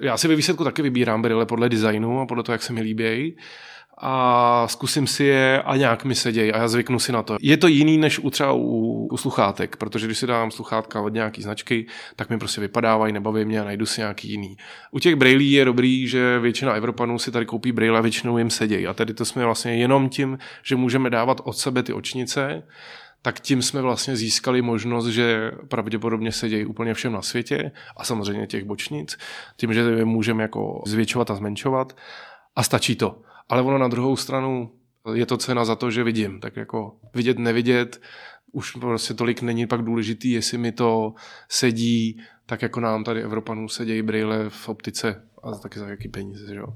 Já 0.00 0.16
si 0.16 0.28
ve 0.28 0.36
výsledku 0.36 0.64
taky 0.64 0.82
vybírám 0.82 1.22
brýle 1.22 1.46
podle 1.46 1.68
designu 1.68 2.20
a 2.20 2.26
podle 2.26 2.42
toho, 2.42 2.54
jak 2.54 2.62
se 2.62 2.72
mi 2.72 2.80
líbí 2.80 3.36
a 3.98 4.68
zkusím 4.68 5.06
si 5.06 5.24
je 5.24 5.62
a 5.62 5.76
nějak 5.76 6.04
mi 6.04 6.14
sedějí 6.14 6.52
a 6.52 6.58
já 6.58 6.68
zvyknu 6.68 6.98
si 6.98 7.12
na 7.12 7.22
to. 7.22 7.36
Je 7.40 7.56
to 7.56 7.68
jiný 7.68 7.98
než 7.98 8.18
u 8.18 8.30
třeba 8.30 8.52
u, 8.52 9.08
u 9.12 9.16
sluchátek, 9.16 9.76
protože 9.76 10.06
když 10.06 10.18
si 10.18 10.26
dám 10.26 10.50
sluchátka 10.50 11.00
od 11.00 11.12
nějaký 11.12 11.42
značky, 11.42 11.86
tak 12.16 12.30
mi 12.30 12.38
prostě 12.38 12.60
vypadávají, 12.60 13.12
nebaví 13.12 13.44
mě 13.44 13.60
a 13.60 13.64
najdu 13.64 13.86
si 13.86 14.00
nějaký 14.00 14.30
jiný. 14.30 14.56
U 14.90 14.98
těch 14.98 15.14
brailí 15.14 15.52
je 15.52 15.64
dobrý, 15.64 16.08
že 16.08 16.38
většina 16.38 16.72
Evropanů 16.72 17.18
si 17.18 17.30
tady 17.30 17.46
koupí 17.46 17.72
braille 17.72 17.98
a 17.98 18.02
většinou 18.02 18.38
jim 18.38 18.50
sedějí. 18.50 18.86
A 18.86 18.94
tady 18.94 19.14
to 19.14 19.24
jsme 19.24 19.44
vlastně 19.44 19.76
jenom 19.76 20.08
tím, 20.08 20.38
že 20.62 20.76
můžeme 20.76 21.10
dávat 21.10 21.40
od 21.44 21.58
sebe 21.58 21.82
ty 21.82 21.92
očnice, 21.92 22.62
tak 23.26 23.40
tím 23.40 23.62
jsme 23.62 23.82
vlastně 23.82 24.16
získali 24.16 24.62
možnost, 24.62 25.06
že 25.06 25.50
pravděpodobně 25.68 26.32
sedějí 26.32 26.64
úplně 26.64 26.94
všem 26.94 27.12
na 27.12 27.22
světě 27.22 27.72
a 27.96 28.04
samozřejmě 28.04 28.46
těch 28.46 28.64
bočnic, 28.64 29.18
tím, 29.56 29.74
že 29.74 29.80
je 29.80 30.04
můžeme 30.04 30.42
jako 30.42 30.82
zvětšovat 30.86 31.30
a 31.30 31.34
zmenšovat 31.34 31.96
a 32.56 32.62
stačí 32.62 32.96
to 32.96 33.22
ale 33.48 33.62
ono 33.62 33.78
na 33.78 33.88
druhou 33.88 34.16
stranu 34.16 34.70
je 35.14 35.26
to 35.26 35.36
cena 35.36 35.64
za 35.64 35.76
to, 35.76 35.90
že 35.90 36.04
vidím. 36.04 36.40
Tak 36.40 36.56
jako 36.56 36.96
vidět, 37.14 37.38
nevidět, 37.38 38.00
už 38.52 38.72
prostě 38.72 39.14
tolik 39.14 39.42
není 39.42 39.66
pak 39.66 39.82
důležitý, 39.82 40.30
jestli 40.30 40.58
mi 40.58 40.72
to 40.72 41.14
sedí, 41.48 42.22
tak 42.46 42.62
jako 42.62 42.80
nám 42.80 43.04
tady 43.04 43.22
Evropanů 43.22 43.68
sedějí 43.68 44.02
brýle 44.02 44.50
v 44.50 44.68
optice 44.68 45.22
a 45.42 45.50
taky 45.58 45.78
za 45.78 45.88
jaký 45.88 46.08
peníze, 46.08 46.46
že 46.46 46.54
jo. 46.54 46.66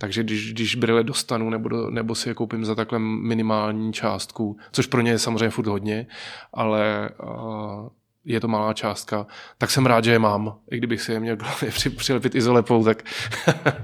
Takže 0.00 0.22
když, 0.22 0.52
když 0.52 0.74
brýle 0.74 1.04
dostanu 1.04 1.50
nebo, 1.50 1.68
do, 1.68 1.90
nebo 1.90 2.14
si 2.14 2.28
je 2.28 2.34
koupím 2.34 2.64
za 2.64 2.74
takhle 2.74 2.98
minimální 2.98 3.92
částku, 3.92 4.56
což 4.72 4.86
pro 4.86 5.00
ně 5.00 5.10
je 5.10 5.18
samozřejmě 5.18 5.50
furt 5.50 5.66
hodně, 5.66 6.06
ale 6.52 7.10
uh, 7.22 7.88
je 8.24 8.40
to 8.40 8.48
malá 8.48 8.72
částka, 8.72 9.26
tak 9.58 9.70
jsem 9.70 9.86
rád, 9.86 10.04
že 10.04 10.12
je 10.12 10.18
mám. 10.18 10.58
I 10.70 10.78
kdybych 10.78 11.02
si 11.02 11.12
je 11.12 11.20
měl 11.20 11.36
při, 11.70 11.90
přilepit 11.90 12.34
izolepou, 12.34 12.84
tak 12.84 13.02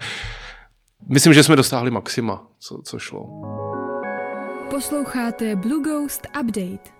myslím, 1.09 1.35
že 1.35 1.43
jsme 1.43 1.57
dostáhli 1.57 1.91
maxima, 1.91 2.47
co, 2.59 2.83
co 2.85 2.99
šlo. 2.99 3.27
Posloucháte 4.71 5.57
Blue 5.57 5.85
Ghost 5.85 6.27
Update. 6.41 6.91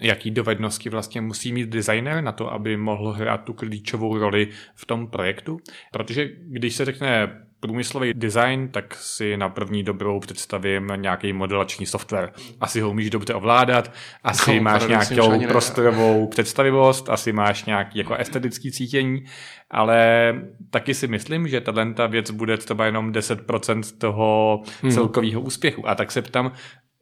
Jaký 0.00 0.30
dovednosti 0.30 0.90
vlastně 0.90 1.20
musí 1.20 1.52
mít 1.52 1.68
designer 1.68 2.24
na 2.24 2.32
to, 2.32 2.52
aby 2.52 2.76
mohl 2.76 3.12
hrát 3.12 3.44
tu 3.44 3.52
klíčovou 3.52 4.18
roli 4.18 4.48
v 4.74 4.86
tom 4.86 5.06
projektu? 5.06 5.58
Protože 5.92 6.28
když 6.36 6.76
se 6.76 6.84
řekne 6.84 7.43
průmyslový 7.64 8.14
design, 8.14 8.68
tak 8.68 8.94
si 8.94 9.36
na 9.36 9.48
první 9.48 9.82
dobrou 9.82 10.20
představím 10.20 10.92
nějaký 10.96 11.32
modelační 11.32 11.86
software. 11.86 12.32
Asi 12.60 12.80
ho 12.80 12.90
umíš 12.90 13.10
dobře 13.10 13.34
ovládat, 13.34 13.92
asi 14.24 14.56
no, 14.56 14.62
máš 14.62 14.86
nějakou 14.86 15.46
prostorovou 15.46 16.26
představivost, 16.26 17.08
asi 17.08 17.32
máš 17.32 17.64
nějaký 17.64 17.98
jako 17.98 18.14
estetický 18.14 18.72
cítění, 18.72 19.24
ale 19.70 20.34
taky 20.70 20.94
si 20.94 21.08
myslím, 21.08 21.48
že 21.48 21.60
tato 21.60 22.08
věc 22.08 22.30
bude 22.30 22.56
třeba 22.56 22.86
jenom 22.86 23.12
10% 23.12 23.82
toho 23.98 24.62
hmm. 24.82 24.92
celkového 24.92 25.40
úspěchu. 25.40 25.88
A 25.88 25.94
tak 25.94 26.12
se 26.12 26.22
ptám, 26.22 26.52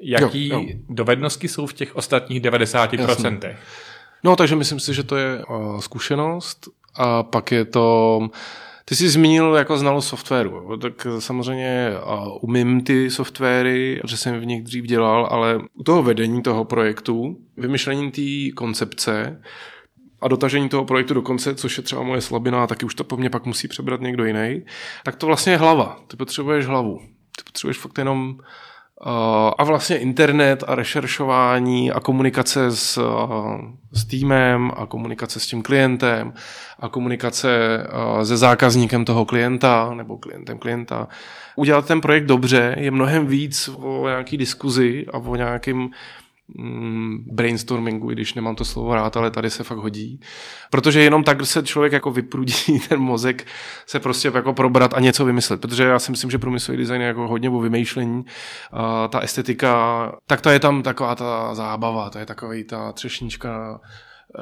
jaký 0.02 0.48
jo, 0.48 0.60
jo. 0.60 0.66
dovednosti 0.88 1.48
jsou 1.48 1.66
v 1.66 1.72
těch 1.72 1.96
ostatních 1.96 2.42
90%? 2.42 3.08
Jasně. 3.08 3.56
No, 4.24 4.36
takže 4.36 4.56
myslím 4.56 4.80
si, 4.80 4.94
že 4.94 5.02
to 5.02 5.16
je 5.16 5.44
uh, 5.44 5.80
zkušenost 5.80 6.68
a 6.94 7.22
pak 7.22 7.52
je 7.52 7.64
to 7.64 8.18
ty 8.84 8.96
jsi 8.96 9.08
zmínil 9.08 9.54
jako 9.54 9.78
znalost 9.78 10.08
softwaru, 10.08 10.76
tak 10.76 11.06
samozřejmě 11.18 11.92
umím 12.40 12.80
ty 12.80 13.10
softwary, 13.10 14.00
že 14.04 14.16
jsem 14.16 14.40
v 14.40 14.46
nich 14.46 14.62
dřív 14.62 14.84
dělal, 14.84 15.28
ale 15.30 15.60
u 15.74 15.82
toho 15.82 16.02
vedení 16.02 16.42
toho 16.42 16.64
projektu, 16.64 17.36
vymyšlení 17.56 18.10
té 18.10 18.54
koncepce 18.56 19.42
a 20.20 20.28
dotažení 20.28 20.68
toho 20.68 20.84
projektu 20.84 21.14
do 21.14 21.22
konce, 21.22 21.54
což 21.54 21.76
je 21.76 21.82
třeba 21.82 22.02
moje 22.02 22.20
slabina, 22.20 22.64
a 22.64 22.66
taky 22.66 22.86
už 22.86 22.94
to 22.94 23.04
po 23.04 23.16
mně 23.16 23.30
pak 23.30 23.46
musí 23.46 23.68
přebrat 23.68 24.00
někdo 24.00 24.24
jiný, 24.24 24.62
tak 25.04 25.16
to 25.16 25.26
vlastně 25.26 25.52
je 25.52 25.56
hlava. 25.56 26.00
Ty 26.08 26.16
potřebuješ 26.16 26.66
hlavu. 26.66 26.98
Ty 27.36 27.42
potřebuješ 27.44 27.78
fakt 27.78 27.98
jenom 27.98 28.38
a 29.58 29.64
vlastně 29.64 29.98
internet 29.98 30.64
a 30.66 30.74
rešeršování 30.74 31.92
a 31.92 32.00
komunikace 32.00 32.76
s, 32.76 33.00
s 33.92 34.04
týmem 34.04 34.70
a 34.76 34.86
komunikace 34.86 35.40
s 35.40 35.46
tím 35.46 35.62
klientem 35.62 36.32
a 36.78 36.88
komunikace 36.88 37.48
se 38.22 38.36
zákazníkem 38.36 39.04
toho 39.04 39.24
klienta 39.24 39.94
nebo 39.94 40.18
klientem 40.18 40.58
klienta. 40.58 41.08
Udělat 41.56 41.86
ten 41.86 42.00
projekt 42.00 42.26
dobře 42.26 42.76
je 42.78 42.90
mnohem 42.90 43.26
víc 43.26 43.70
o 43.76 44.08
nějaký 44.08 44.36
diskuzi 44.36 45.06
a 45.12 45.18
o 45.18 45.36
nějakým 45.36 45.90
brainstormingu, 47.26 48.10
i 48.10 48.14
když 48.14 48.34
nemám 48.34 48.54
to 48.54 48.64
slovo 48.64 48.94
rád, 48.94 49.16
ale 49.16 49.30
tady 49.30 49.50
se 49.50 49.64
fakt 49.64 49.78
hodí. 49.78 50.20
Protože 50.70 51.02
jenom 51.02 51.24
tak 51.24 51.46
se 51.46 51.62
člověk 51.62 51.92
jako 51.92 52.10
vyprudí 52.10 52.80
ten 52.88 53.00
mozek 53.00 53.46
se 53.86 54.00
prostě 54.00 54.30
jako 54.34 54.52
probrat 54.52 54.94
a 54.94 55.00
něco 55.00 55.24
vymyslet. 55.24 55.60
Protože 55.60 55.84
já 55.84 55.98
si 55.98 56.10
myslím, 56.10 56.30
že 56.30 56.38
průmyslový 56.38 56.78
design 56.78 57.00
je 57.00 57.06
jako 57.06 57.28
hodně 57.28 57.50
o 57.50 57.60
vymýšlení. 57.60 58.24
A 58.72 59.08
ta 59.08 59.20
estetika, 59.20 60.12
tak 60.26 60.40
to 60.40 60.50
je 60.50 60.60
tam 60.60 60.82
taková 60.82 61.14
ta 61.14 61.54
zábava, 61.54 62.10
to 62.10 62.18
je 62.18 62.26
takový 62.26 62.64
ta 62.64 62.92
třešnička 62.92 63.80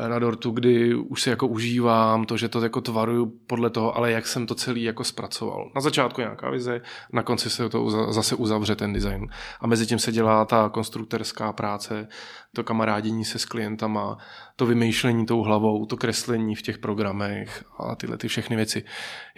na 0.09 0.19
dortu, 0.19 0.51
kdy 0.51 0.95
už 0.95 1.23
si 1.23 1.31
jako 1.31 1.47
užívám 1.47 2.25
to, 2.25 2.37
že 2.37 2.49
to 2.49 2.61
jako 2.61 2.81
tvaruju 2.81 3.33
podle 3.47 3.71
toho, 3.71 3.97
ale 3.97 4.13
jak 4.13 4.27
jsem 4.27 4.47
to 4.47 4.55
celý 4.55 4.83
jako 4.83 5.05
zpracoval. 5.05 5.71
Na 5.75 5.81
začátku 5.81 6.21
nějaká 6.21 6.51
vize, 6.51 6.81
na 7.13 7.23
konci 7.23 7.51
se 7.51 7.69
to 7.69 8.13
zase 8.13 8.35
uzavře 8.35 8.77
ten 8.77 8.93
design. 8.93 9.29
A 9.61 9.67
mezi 9.67 9.87
tím 9.87 9.99
se 9.99 10.13
dělá 10.13 10.45
ta 10.45 10.69
konstruktorská 10.69 11.53
práce, 11.53 12.09
to 12.53 12.65
kamarádění 12.65 13.25
se 13.25 13.39
s 13.39 13.45
klientama, 13.45 14.19
to 14.57 14.67
vymýšlení 14.67 15.27
tou 15.27 15.43
hlavou, 15.43 15.87
to 15.87 15.97
kreslení 15.97 16.55
v 16.55 16.63
těch 16.63 16.79
programech 16.79 17.65
a 17.79 17.95
tyhle 17.95 18.19
ty 18.19 18.29
všechny 18.29 18.57
věci. 18.57 18.85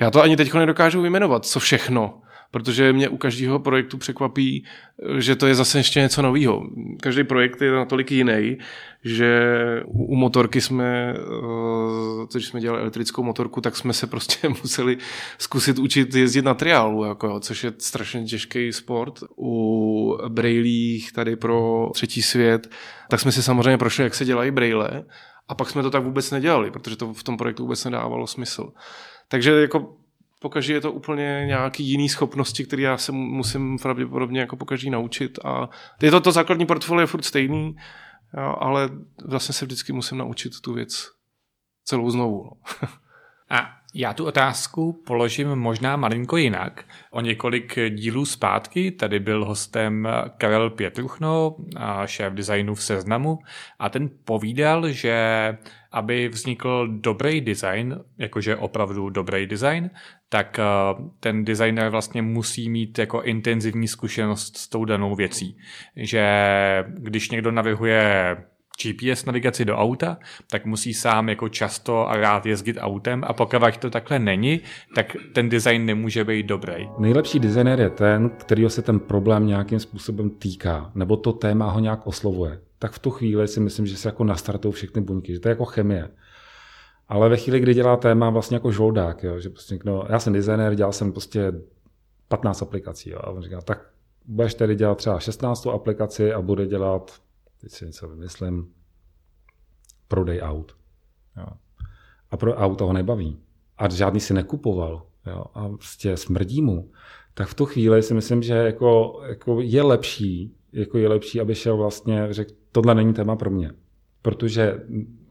Já 0.01 0.11
to 0.11 0.23
ani 0.23 0.37
teď 0.37 0.55
nedokážu 0.55 1.01
vyjmenovat, 1.01 1.47
co 1.47 1.61
všechno 1.61 2.23
protože 2.53 2.93
mě 2.93 3.09
u 3.09 3.17
každého 3.17 3.59
projektu 3.59 3.99
překvapí, 3.99 4.65
že 5.19 5.37
to 5.37 5.47
je 5.47 5.55
zase 5.55 5.79
ještě 5.79 6.01
něco 6.01 6.23
nového. 6.23 6.63
Každý 7.01 7.25
projekt 7.25 7.63
je 7.63 7.73
natolik 7.73 8.13
jiný, 8.13 8.59
že 9.05 9.83
u 9.87 10.17
motorky 10.17 10.61
jsme, 10.61 11.15
eh, 11.17 12.27
když 12.33 12.47
jsme 12.47 12.61
dělali 12.61 12.81
elektrickou 12.81 13.23
motorku, 13.23 13.61
tak 13.61 13.77
jsme 13.77 13.93
se 13.93 14.07
prostě 14.07 14.49
museli 14.63 14.99
zkusit 15.39 15.79
učit 15.79 16.15
jezdit 16.15 16.45
na 16.45 16.55
triálu, 16.55 17.05
jako, 17.05 17.41
což 17.41 17.65
je 17.65 17.73
strašně 17.79 18.25
těžký 18.25 18.73
sport. 18.73 19.21
U 19.39 20.19
brailích 20.29 21.13
tady 21.13 21.37
pro 21.37 21.91
třetí 21.95 22.23
svět, 22.23 22.71
tak 23.11 23.21
jsme 23.21 23.33
si 23.33 23.43
samozřejmě 23.43 23.79
prošli, 23.79 24.05
jak 24.05 24.15
se 24.15 24.25
dělají 24.25 24.51
braille, 24.51 25.05
a 25.49 25.55
pak 25.55 25.71
jsme 25.71 25.83
to 25.83 25.91
tak 25.91 26.05
vůbec 26.05 26.31
nedělali, 26.31 26.71
protože 26.71 26.97
to 26.97 27.15
v 27.15 27.23
tom 27.23 27.37
projektu 27.37 27.63
vůbec 27.63 27.85
nedávalo 27.85 28.27
smysl. 28.27 28.73
Takže 29.29 29.51
jako 29.51 29.97
pokaždé 30.41 30.75
je 30.75 30.81
to 30.81 30.93
úplně 30.93 31.43
nějaký 31.47 31.85
jiný 31.85 32.09
schopnosti, 32.09 32.65
které 32.65 32.83
já 32.83 32.97
se 32.97 33.13
musím 33.13 33.79
pravděpodobně 33.79 34.41
jako 34.41 34.57
pokaždé 34.57 34.91
naučit 34.91 35.39
a 35.45 35.69
je 36.03 36.11
to 36.11 36.21
to 36.21 36.33
základní 36.33 36.67
portfolio 36.67 37.07
furt 37.07 37.25
stejný, 37.25 37.77
ale 38.41 38.91
vlastně 39.25 39.53
se 39.53 39.65
vždycky 39.65 39.93
musím 39.93 40.19
naučit 40.19 40.61
tu 40.61 40.73
věc 40.73 41.11
celou 41.85 42.11
znovu. 42.11 42.45
No. 42.45 42.89
a 43.51 43.82
já 43.95 44.13
tu 44.13 44.25
otázku 44.25 45.03
položím 45.07 45.55
možná 45.55 45.97
malinko 45.97 46.37
jinak. 46.37 46.85
O 47.11 47.21
několik 47.21 47.79
dílů 47.89 48.25
zpátky 48.25 48.91
tady 48.91 49.21
byl 49.21 49.45
hostem 49.45 50.09
Karel 50.39 50.71
Pětruchno, 50.71 51.57
šéf 52.07 52.33
designu 52.33 52.75
v 52.75 52.83
Seznamu 52.83 53.39
a 53.79 53.89
ten 53.89 54.11
povídal, 54.25 54.89
že 54.89 55.57
aby 55.93 56.29
vznikl 56.29 56.89
dobrý 56.89 57.41
design, 57.41 58.01
jakože 58.19 58.57
opravdu 58.57 59.11
dobrý 59.11 59.47
design, 59.47 59.91
tak 60.29 60.59
eh, 60.59 60.65
ten 61.21 61.45
designer 61.45 61.89
vlastně 61.89 62.23
musí 62.23 62.71
mít 62.71 62.99
jako 62.99 63.23
intenzivní 63.23 63.89
zkušenost 63.89 64.57
s 64.57 64.69
tou 64.69 64.85
danou 64.85 65.15
věcí. 65.15 65.59
Že 65.97 66.25
když 66.89 67.31
někdo 67.31 67.51
navrhuje 67.51 68.37
GPS 68.83 69.25
navigaci 69.25 69.65
do 69.65 69.77
auta, 69.77 70.19
tak 70.51 70.67
musí 70.67 70.95
sám 70.95 71.29
jako 71.29 71.49
často 71.49 72.09
a 72.11 72.17
rád 72.17 72.47
jezdit 72.47 72.77
autem 72.81 73.25
a 73.27 73.33
pokud 73.33 73.77
to 73.79 73.91
takhle 73.91 74.19
není, 74.19 74.61
tak 74.95 75.17
ten 75.33 75.49
design 75.49 75.87
nemůže 75.87 76.25
být 76.25 76.47
dobrý. 76.47 76.89
Nejlepší 76.99 77.39
designer 77.39 77.81
je 77.81 77.91
ten, 77.91 78.31
kterýho 78.31 78.71
se 78.71 78.83
ten 78.83 79.01
problém 79.01 79.47
nějakým 79.47 79.81
způsobem 79.81 80.31
týká, 80.31 80.93
nebo 80.95 81.17
to 81.17 81.33
téma 81.33 81.71
ho 81.71 81.81
nějak 81.81 82.07
oslovuje. 82.07 82.61
Tak 82.79 82.93
v 82.93 82.99
tu 82.99 83.11
chvíli 83.11 83.49
si 83.49 83.61
myslím, 83.61 83.87
že 83.87 83.97
se 83.97 84.09
jako 84.09 84.25
nastartují 84.25 84.75
všechny 84.75 85.03
buňky, 85.03 85.33
že 85.33 85.41
to 85.41 85.49
je 85.49 85.51
jako 85.51 85.65
chemie. 85.65 86.09
Ale 87.09 87.29
ve 87.29 87.37
chvíli, 87.37 87.61
kdy 87.61 87.75
dělá 87.75 87.97
téma 87.97 88.31
vlastně 88.31 88.57
jako 88.57 88.73
žoldák, 88.73 89.23
jo, 89.23 89.41
že 89.41 89.51
prostě 89.51 89.79
no, 89.85 90.05
já 90.09 90.19
jsem 90.19 90.33
designer, 90.33 90.75
dělal 90.75 90.93
jsem 90.93 91.13
prostě 91.13 91.53
15 92.29 92.63
aplikací 92.63 93.11
jo, 93.11 93.19
a 93.21 93.31
on 93.31 93.43
říká, 93.43 93.61
tak 93.61 93.87
budeš 94.27 94.55
tedy 94.55 94.75
dělat 94.75 94.99
třeba 94.99 95.21
16 95.21 95.67
aplikaci 95.67 96.33
a 96.33 96.41
bude 96.41 96.67
dělat 96.67 97.21
teď 97.63 97.73
si 97.73 97.87
něco 97.87 98.09
vymyslím, 98.09 98.73
prodej 100.09 100.41
aut. 100.43 100.77
Jo. 101.37 101.47
A 102.31 102.37
pro 102.37 102.55
auto 102.55 102.87
ho 102.87 102.93
nebaví. 102.93 103.39
A 103.79 103.89
žádný 103.89 104.21
si 104.21 104.35
nekupoval. 104.35 105.07
Jo. 105.27 105.45
A 105.55 105.69
prostě 105.69 106.17
smrdí 106.17 106.63
mu. 106.63 106.91
Tak 107.35 107.49
v 107.49 107.55
tu 107.55 107.65
chvíli 107.65 108.03
si 108.03 108.15
myslím, 108.15 108.43
že 108.43 108.55
jako, 108.55 109.21
jako 109.27 109.61
je 109.61 109.83
lepší, 109.83 110.57
jako 110.73 110.99
je 110.99 111.09
lepší, 111.09 111.41
aby 111.41 111.55
šel 111.55 111.77
vlastně, 111.77 112.27
řekl, 112.31 112.53
tohle 112.73 112.95
není 112.95 113.15
téma 113.15 113.37
pro 113.37 113.51
mě. 113.51 113.73
Protože 114.23 114.83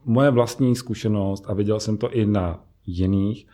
moje 0.05 0.31
vlastní 0.31 0.75
zkušenost, 0.75 1.43
a 1.47 1.53
viděl 1.53 1.79
jsem 1.79 1.97
to 1.97 2.11
i 2.11 2.25
na 2.25 2.65
jiných, 2.85 3.47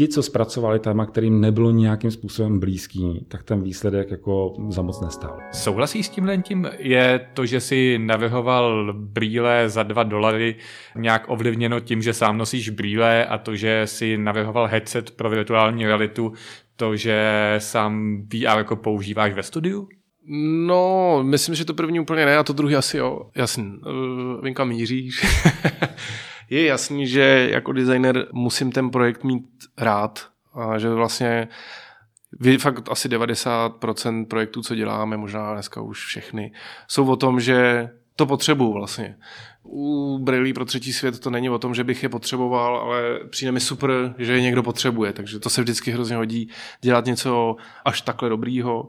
ti, 0.00 0.08
co 0.08 0.22
zpracovali 0.22 0.78
téma, 0.78 1.06
kterým 1.06 1.40
nebylo 1.40 1.70
nějakým 1.70 2.10
způsobem 2.10 2.60
blízký, 2.60 3.24
tak 3.28 3.42
ten 3.42 3.62
výsledek 3.62 4.10
jako 4.10 4.54
za 4.68 4.82
moc 4.82 5.00
nestál. 5.00 5.38
Souhlasí 5.52 6.02
s 6.02 6.08
tímhle 6.08 6.38
tím? 6.38 6.68
Je 6.78 7.26
to, 7.34 7.46
že 7.46 7.60
si 7.60 7.98
navrhoval 7.98 8.92
brýle 8.92 9.68
za 9.68 9.82
dva 9.82 10.02
dolary 10.02 10.56
nějak 10.96 11.24
ovlivněno 11.28 11.80
tím, 11.80 12.02
že 12.02 12.12
sám 12.12 12.38
nosíš 12.38 12.70
brýle 12.70 13.26
a 13.26 13.38
to, 13.38 13.56
že 13.56 13.82
si 13.84 14.18
navrhoval 14.18 14.66
headset 14.66 15.10
pro 15.10 15.30
virtuální 15.30 15.86
realitu, 15.86 16.32
to, 16.76 16.96
že 16.96 17.54
sám 17.58 18.22
VR 18.32 18.58
jako 18.58 18.76
používáš 18.76 19.32
ve 19.32 19.42
studiu? 19.42 19.88
No, 20.66 21.18
myslím, 21.22 21.54
že 21.54 21.64
to 21.64 21.74
první 21.74 22.00
úplně 22.00 22.26
ne, 22.26 22.36
a 22.36 22.42
to 22.42 22.52
druhý 22.52 22.76
asi 22.76 22.96
jo. 22.96 23.20
Jasně, 23.34 23.64
uh, 23.64 24.44
vím, 24.44 24.54
kam 24.54 24.68
míříš. 24.68 25.26
je 26.50 26.66
jasný, 26.66 27.06
že 27.06 27.48
jako 27.50 27.72
designer 27.72 28.26
musím 28.32 28.72
ten 28.72 28.90
projekt 28.90 29.24
mít 29.24 29.44
rád 29.78 30.28
a 30.54 30.78
že 30.78 30.88
vlastně 30.88 31.48
vy 32.40 32.58
fakt 32.58 32.88
asi 32.90 33.08
90% 33.08 34.26
projektů, 34.26 34.62
co 34.62 34.74
děláme, 34.74 35.16
možná 35.16 35.52
dneska 35.52 35.80
už 35.80 36.06
všechny, 36.06 36.52
jsou 36.88 37.10
o 37.10 37.16
tom, 37.16 37.40
že 37.40 37.88
to 38.16 38.26
potřebuju 38.26 38.72
vlastně. 38.72 39.18
U 39.64 40.18
Braille 40.18 40.54
pro 40.54 40.64
třetí 40.64 40.92
svět 40.92 41.20
to 41.20 41.30
není 41.30 41.50
o 41.50 41.58
tom, 41.58 41.74
že 41.74 41.84
bych 41.84 42.02
je 42.02 42.08
potřeboval, 42.08 42.76
ale 42.76 43.20
přijde 43.30 43.52
mi 43.52 43.60
super, 43.60 44.14
že 44.18 44.32
je 44.32 44.40
někdo 44.40 44.62
potřebuje, 44.62 45.12
takže 45.12 45.38
to 45.38 45.50
se 45.50 45.62
vždycky 45.62 45.90
hrozně 45.90 46.16
hodí 46.16 46.48
dělat 46.80 47.04
něco 47.04 47.56
až 47.84 48.00
takhle 48.00 48.28
dobrýho, 48.28 48.88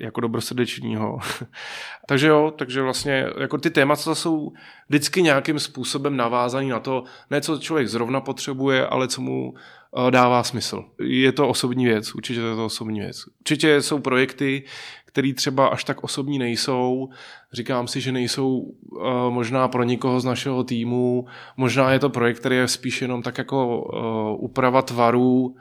jako 0.00 0.20
dobrosrdečního. 0.20 1.18
takže 2.06 2.28
jo, 2.28 2.52
takže 2.56 2.82
vlastně 2.82 3.26
jako 3.40 3.58
ty 3.58 3.70
témata 3.70 4.14
jsou 4.14 4.52
vždycky 4.88 5.22
nějakým 5.22 5.58
způsobem 5.58 6.16
navázaný 6.16 6.68
na 6.68 6.80
to, 6.80 7.04
ne 7.30 7.40
co 7.40 7.58
člověk 7.58 7.88
zrovna 7.88 8.20
potřebuje, 8.20 8.86
ale 8.86 9.08
co 9.08 9.20
mu 9.20 9.54
eh, 9.54 10.10
dává 10.10 10.42
smysl. 10.42 10.84
Je 11.00 11.32
to 11.32 11.48
osobní 11.48 11.86
věc, 11.86 12.14
určitě 12.14 12.40
je 12.40 12.56
to 12.56 12.64
osobní 12.64 13.00
věc. 13.00 13.24
Určitě 13.40 13.82
jsou 13.82 13.98
projekty, 13.98 14.64
který 15.12 15.34
třeba 15.34 15.66
až 15.66 15.84
tak 15.84 16.04
osobní 16.04 16.38
nejsou. 16.38 17.08
Říkám 17.52 17.88
si, 17.88 18.00
že 18.00 18.12
nejsou 18.12 18.58
uh, 18.58 19.30
možná 19.30 19.68
pro 19.68 19.82
nikoho 19.82 20.20
z 20.20 20.24
našeho 20.24 20.64
týmu. 20.64 21.26
Možná 21.56 21.92
je 21.92 21.98
to 21.98 22.10
projekt, 22.10 22.38
který 22.38 22.56
je 22.56 22.68
spíš 22.68 23.02
jenom 23.02 23.22
tak 23.22 23.38
jako 23.38 23.82
uh, 23.82 24.44
úprava 24.44 24.82
tvarů 24.82 25.56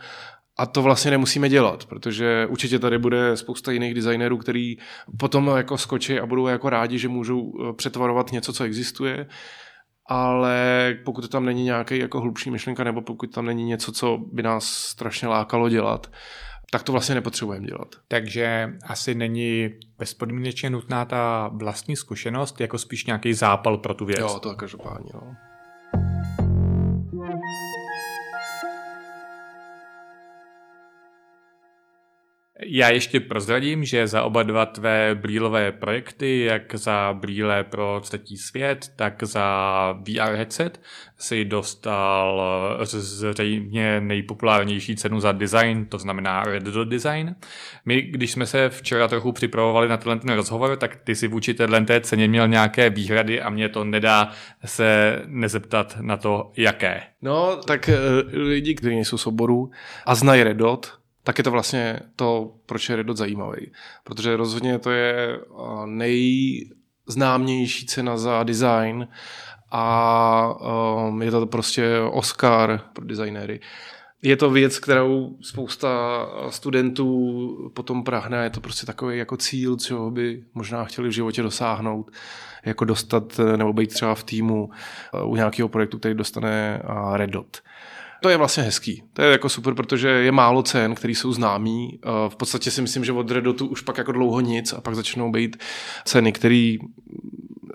a 0.58 0.66
to 0.66 0.82
vlastně 0.82 1.12
nemusíme 1.12 1.50
dělat, 1.50 1.86
protože 1.86 2.48
určitě 2.50 2.80
tady 2.80 2.98
bude 2.98 3.38
spousta 3.38 3.72
jiných 3.72 3.94
designérů, 3.94 4.38
který 4.38 4.78
potom 5.20 5.52
jako 5.58 5.78
skočí 5.78 6.20
a 6.20 6.26
budou 6.26 6.48
jako 6.48 6.70
rádi, 6.70 6.98
že 6.98 7.08
můžou 7.08 7.54
eh, 7.54 7.74
přetvarovat 7.74 8.32
něco, 8.32 8.54
co 8.54 8.64
existuje 8.64 9.28
ale 10.14 10.96
pokud 11.06 11.30
tam 11.30 11.46
není 11.46 11.64
nějaký 11.64 11.98
jako 11.98 12.22
hlubší 12.22 12.52
myšlenka 12.52 12.84
nebo 12.84 13.02
pokud 13.02 13.34
tam 13.34 13.46
není 13.46 13.64
něco, 13.64 13.92
co 13.92 14.18
by 14.32 14.44
nás 14.44 14.66
strašně 14.66 15.28
lákalo 15.28 15.70
dělat, 15.70 16.12
tak 16.74 16.84
to 16.84 16.92
vlastně 16.92 17.16
nepotřebujeme 17.16 17.68
dělat. 17.68 17.96
Takže 18.08 18.74
asi 18.84 19.16
není 19.16 19.70
bezpodmínečně 19.98 20.70
nutná 20.70 21.06
ta 21.06 21.52
vlastní 21.54 21.96
zkušenost, 21.96 22.62
jako 22.62 22.78
spíš 22.78 23.06
nějaký 23.06 23.34
zápal 23.34 23.78
pro 23.78 23.94
tu 23.94 24.06
věc. 24.06 24.20
Jo, 24.20 24.40
to 24.40 24.56
každopádně. 24.56 25.12
No. 25.14 25.36
Já 32.74 32.90
ještě 32.90 33.20
prozradím, 33.20 33.86
že 33.86 34.08
za 34.08 34.24
oba 34.24 34.44
dva 34.44 34.66
tvé 34.66 35.16
brýlové 35.16 35.72
projekty, 35.72 36.40
jak 36.40 36.76
za 36.76 37.18
brýle 37.20 37.64
pro 37.64 38.00
třetí 38.04 38.38
svět, 38.38 38.92
tak 38.96 39.24
za 39.24 39.98
VR 40.08 40.36
headset, 40.36 40.82
si 41.18 41.46
dostal 41.46 42.42
zřejmě 42.84 44.02
nejpopulárnější 44.02 44.96
cenu 44.96 45.20
za 45.20 45.32
design, 45.32 45.86
to 45.86 45.98
znamená 45.98 46.44
Red 46.44 46.64
Dot 46.64 46.88
Design. 46.88 47.36
My, 47.86 48.02
když 48.02 48.32
jsme 48.32 48.46
se 48.46 48.70
včera 48.70 49.08
trochu 49.08 49.32
připravovali 49.32 49.88
na 49.88 49.98
tenhle 49.98 50.36
rozhovor, 50.36 50.78
tak 50.78 50.96
ty 50.96 51.16
si 51.16 51.28
vůči 51.28 51.54
té 51.54 52.02
ceně 52.02 52.28
měl 52.28 52.48
nějaké 52.48 52.90
výhrady 52.90 53.42
a 53.42 53.50
mě 53.50 53.70
to 53.70 53.84
nedá 53.84 54.32
se 54.66 55.22
nezeptat 55.26 55.98
na 56.02 56.18
to, 56.18 56.52
jaké. 56.58 57.02
No, 57.22 57.56
tak 57.56 57.90
eh, 57.90 57.98
lidi, 58.38 58.76
kteří 58.76 58.96
nejsou 58.96 59.18
oboru 59.26 59.72
a 60.06 60.16
znají 60.16 60.44
Red 60.44 60.58
Dot, 60.58 61.01
tak 61.24 61.38
je 61.38 61.44
to 61.44 61.52
vlastně 61.52 62.00
to, 62.16 62.54
proč 62.66 62.90
je 62.90 62.96
Red 62.96 63.08
Dot 63.08 63.18
zajímavý. 63.18 63.72
Protože 64.04 64.38
rozhodně 64.38 64.80
to 64.80 64.92
je 64.92 65.40
nejznámější 65.86 67.86
cena 67.86 68.18
za 68.18 68.44
design 68.44 69.08
a 69.72 70.56
um, 71.08 71.22
je 71.22 71.32
to 71.32 71.46
prostě 71.46 72.00
Oscar 72.12 72.82
pro 72.94 73.06
designéry. 73.06 73.60
Je 74.22 74.38
to 74.38 74.50
věc, 74.50 74.80
kterou 74.80 75.38
spousta 75.42 75.90
studentů 76.50 77.72
potom 77.74 78.04
prahne, 78.04 78.44
je 78.44 78.50
to 78.50 78.62
prostě 78.62 78.86
takový 78.86 79.18
jako 79.18 79.38
cíl, 79.38 79.76
co 79.76 80.12
by 80.12 80.44
možná 80.54 80.86
chtěli 80.86 81.10
v 81.10 81.12
životě 81.12 81.42
dosáhnout, 81.42 82.12
jako 82.66 82.86
dostat 82.86 83.40
nebo 83.56 83.74
být 83.74 83.94
třeba 83.94 84.16
v 84.16 84.24
týmu 84.24 84.70
u 85.26 85.36
nějakého 85.36 85.70
projektu, 85.70 86.00
který 86.00 86.16
dostane 86.16 86.82
Red 87.14 87.30
Dot 87.30 87.62
to 88.22 88.30
je 88.30 88.38
vlastně 88.38 88.64
hezký. 88.64 89.04
To 89.14 89.22
je 89.22 89.32
jako 89.32 89.50
super, 89.50 89.74
protože 89.74 90.10
je 90.10 90.32
málo 90.32 90.64
cen, 90.64 90.96
které 90.96 91.12
jsou 91.12 91.34
známý. 91.34 92.00
V 92.30 92.36
podstatě 92.36 92.72
si 92.72 92.82
myslím, 92.82 93.06
že 93.06 93.12
od 93.12 93.32
Redotu 93.32 93.68
už 93.68 93.82
pak 93.82 93.98
jako 93.98 94.12
dlouho 94.12 94.40
nic 94.40 94.74
a 94.74 94.82
pak 94.82 94.96
začnou 94.96 95.32
být 95.32 95.64
ceny, 96.06 96.32
které 96.32 96.76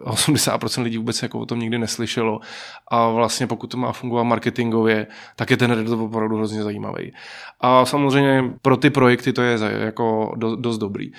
80% 0.04 0.82
lidí 0.82 0.98
vůbec 0.98 1.22
jako 1.22 1.38
o 1.38 1.46
tom 1.46 1.58
nikdy 1.58 1.78
neslyšelo 1.78 2.40
a 2.88 3.08
vlastně 3.08 3.46
pokud 3.46 3.66
to 3.66 3.76
má 3.76 3.92
fungovat 3.92 4.24
marketingově, 4.24 5.06
tak 5.36 5.50
je 5.50 5.56
ten 5.56 5.70
Reddit 5.70 5.92
opravdu 5.92 6.36
hrozně 6.36 6.62
zajímavý. 6.62 7.12
A 7.60 7.84
samozřejmě 7.84 8.44
pro 8.62 8.76
ty 8.76 8.90
projekty 8.90 9.32
to 9.32 9.42
je 9.42 9.58
jako 9.78 10.32
dost 10.56 10.78
dobrý. 10.78 11.12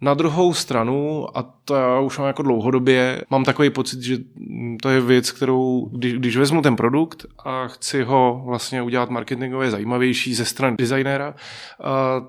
Na 0.00 0.14
druhou 0.14 0.54
stranu, 0.54 1.26
a 1.38 1.42
to 1.64 1.74
já 1.74 2.00
už 2.00 2.18
mám 2.18 2.26
jako 2.26 2.42
dlouhodobě, 2.42 3.22
mám 3.30 3.44
takový 3.44 3.70
pocit, 3.70 4.02
že 4.02 4.18
to 4.82 4.88
je 4.88 5.00
věc, 5.00 5.30
kterou, 5.30 5.88
když, 5.92 6.14
když 6.14 6.36
vezmu 6.36 6.62
ten 6.62 6.76
produkt 6.76 7.26
a 7.44 7.68
chci 7.68 8.02
ho 8.02 8.42
vlastně 8.46 8.82
udělat 8.82 9.10
marketingově 9.10 9.70
zajímavější 9.70 10.34
ze 10.34 10.44
strany 10.44 10.76
designéra, 10.76 11.34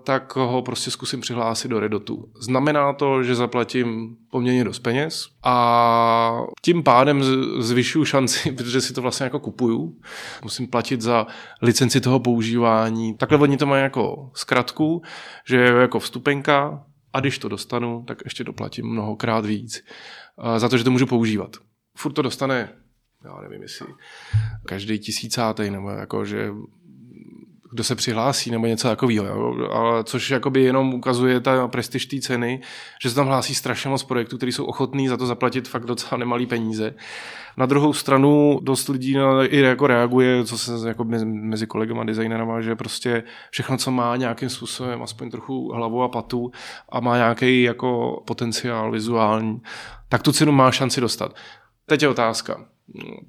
tak 0.04 0.36
ho 0.36 0.62
prostě 0.62 0.92
zkusím 0.92 1.22
přihlásit 1.22 1.68
do 1.68 1.80
Redotu. 1.80 2.26
Znamená 2.40 2.94
to, 2.94 3.24
že 3.24 3.36
zaplatím 3.36 4.16
poměrně 4.32 4.64
dost 4.64 4.80
peněz 4.80 5.28
a 5.44 6.42
tím 6.62 6.84
pádem 6.84 7.24
zvyšuju 7.60 8.06
šanci, 8.06 8.52
protože 8.58 8.82
si 8.82 8.94
to 8.94 9.02
vlastně 9.02 9.24
jako 9.24 9.40
kupuju. 9.40 9.96
Musím 10.44 10.68
platit 10.68 11.02
za 11.02 11.28
licenci 11.62 12.02
toho 12.02 12.20
používání. 12.20 13.18
Takhle 13.18 13.38
oni 13.38 13.58
to 13.58 13.66
mají 13.66 13.84
jako 13.84 14.30
zkratku, 14.34 15.02
že 15.46 15.58
je 15.58 15.72
jako 15.72 16.00
vstupenka, 16.00 16.84
a 17.13 17.19
když 17.19 17.39
to 17.39 17.50
dostanu, 17.50 18.04
tak 18.08 18.17
ještě 18.24 18.43
doplatím 18.43 18.88
mnohokrát 18.88 19.45
víc 19.45 19.84
za 20.58 20.69
to, 20.69 20.78
že 20.78 20.84
to 20.84 20.91
můžu 20.91 21.06
používat. 21.06 21.58
Furt 21.97 22.13
to 22.13 22.21
dostane, 22.21 22.69
já 23.26 23.41
nevím, 23.41 23.62
jestli 23.62 23.88
každý 24.65 25.00
tisícátý, 25.00 25.69
nebo 25.69 25.89
jako, 25.89 26.26
že 26.26 26.50
kdo 27.72 27.84
se 27.84 27.96
přihlásí 27.96 28.52
nebo 28.52 28.66
něco 28.66 28.88
takového. 28.88 29.72
Ale 29.72 30.04
což 30.04 30.30
jakoby 30.30 30.64
jenom 30.64 30.94
ukazuje 30.94 31.40
ta 31.40 31.68
prestiž 31.68 32.06
té 32.06 32.20
ceny, 32.20 32.62
že 33.02 33.10
se 33.10 33.16
tam 33.16 33.28
hlásí 33.28 33.56
strašně 33.56 33.90
moc 33.90 34.04
projektů, 34.04 34.38
kteří 34.38 34.52
jsou 34.52 34.66
ochotní 34.66 35.08
za 35.08 35.18
to 35.18 35.26
zaplatit 35.26 35.68
fakt 35.68 35.86
docela 35.86 36.20
nemalý 36.20 36.46
peníze. 36.46 36.94
Na 37.58 37.66
druhou 37.66 37.94
stranu 37.94 38.60
dost 38.64 38.88
lidí 38.88 39.18
i 39.44 39.60
jako 39.60 39.88
reaguje, 39.88 40.46
co 40.46 40.58
se 40.58 40.88
jako 40.88 41.04
mezi 41.24 41.68
kolegama 41.68 42.04
designerama, 42.04 42.62
že 42.62 42.76
prostě 42.76 43.24
všechno, 43.50 43.78
co 43.78 43.92
má 43.92 44.16
nějakým 44.16 44.50
způsobem 44.50 45.04
aspoň 45.04 45.32
trochu 45.32 45.72
hlavu 45.74 46.04
a 46.04 46.10
patu 46.10 46.52
a 46.90 47.00
má 47.00 47.18
nějaký 47.18 47.62
jako 47.62 48.22
potenciál 48.28 48.92
vizuální, 48.92 49.62
tak 50.10 50.22
tu 50.22 50.32
cenu 50.32 50.52
má 50.52 50.72
šanci 50.72 51.02
dostat. 51.02 51.36
Teď 51.86 52.02
je 52.02 52.10
otázka 52.10 52.66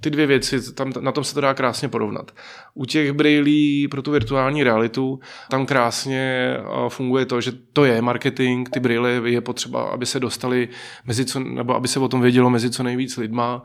ty 0.00 0.10
dvě 0.10 0.26
věci, 0.26 0.74
tam, 0.74 0.92
na 1.00 1.12
tom 1.12 1.24
se 1.24 1.34
to 1.34 1.40
dá 1.40 1.54
krásně 1.54 1.88
porovnat. 1.88 2.30
U 2.74 2.84
těch 2.84 3.12
brýlí 3.12 3.88
pro 3.88 4.02
tu 4.02 4.10
virtuální 4.10 4.64
realitu 4.64 5.20
tam 5.50 5.66
krásně 5.66 6.56
funguje 6.88 7.26
to, 7.26 7.40
že 7.40 7.52
to 7.72 7.84
je 7.84 8.02
marketing, 8.02 8.68
ty 8.68 8.80
brýle 8.80 9.10
je 9.10 9.40
potřeba, 9.40 9.82
aby 9.82 10.06
se 10.06 10.20
dostali 10.20 10.68
mezi 11.04 11.24
co, 11.24 11.40
nebo 11.40 11.74
aby 11.74 11.88
se 11.88 12.00
o 12.00 12.08
tom 12.08 12.20
vědělo 12.20 12.50
mezi 12.50 12.70
co 12.70 12.82
nejvíc 12.82 13.16
lidma. 13.16 13.62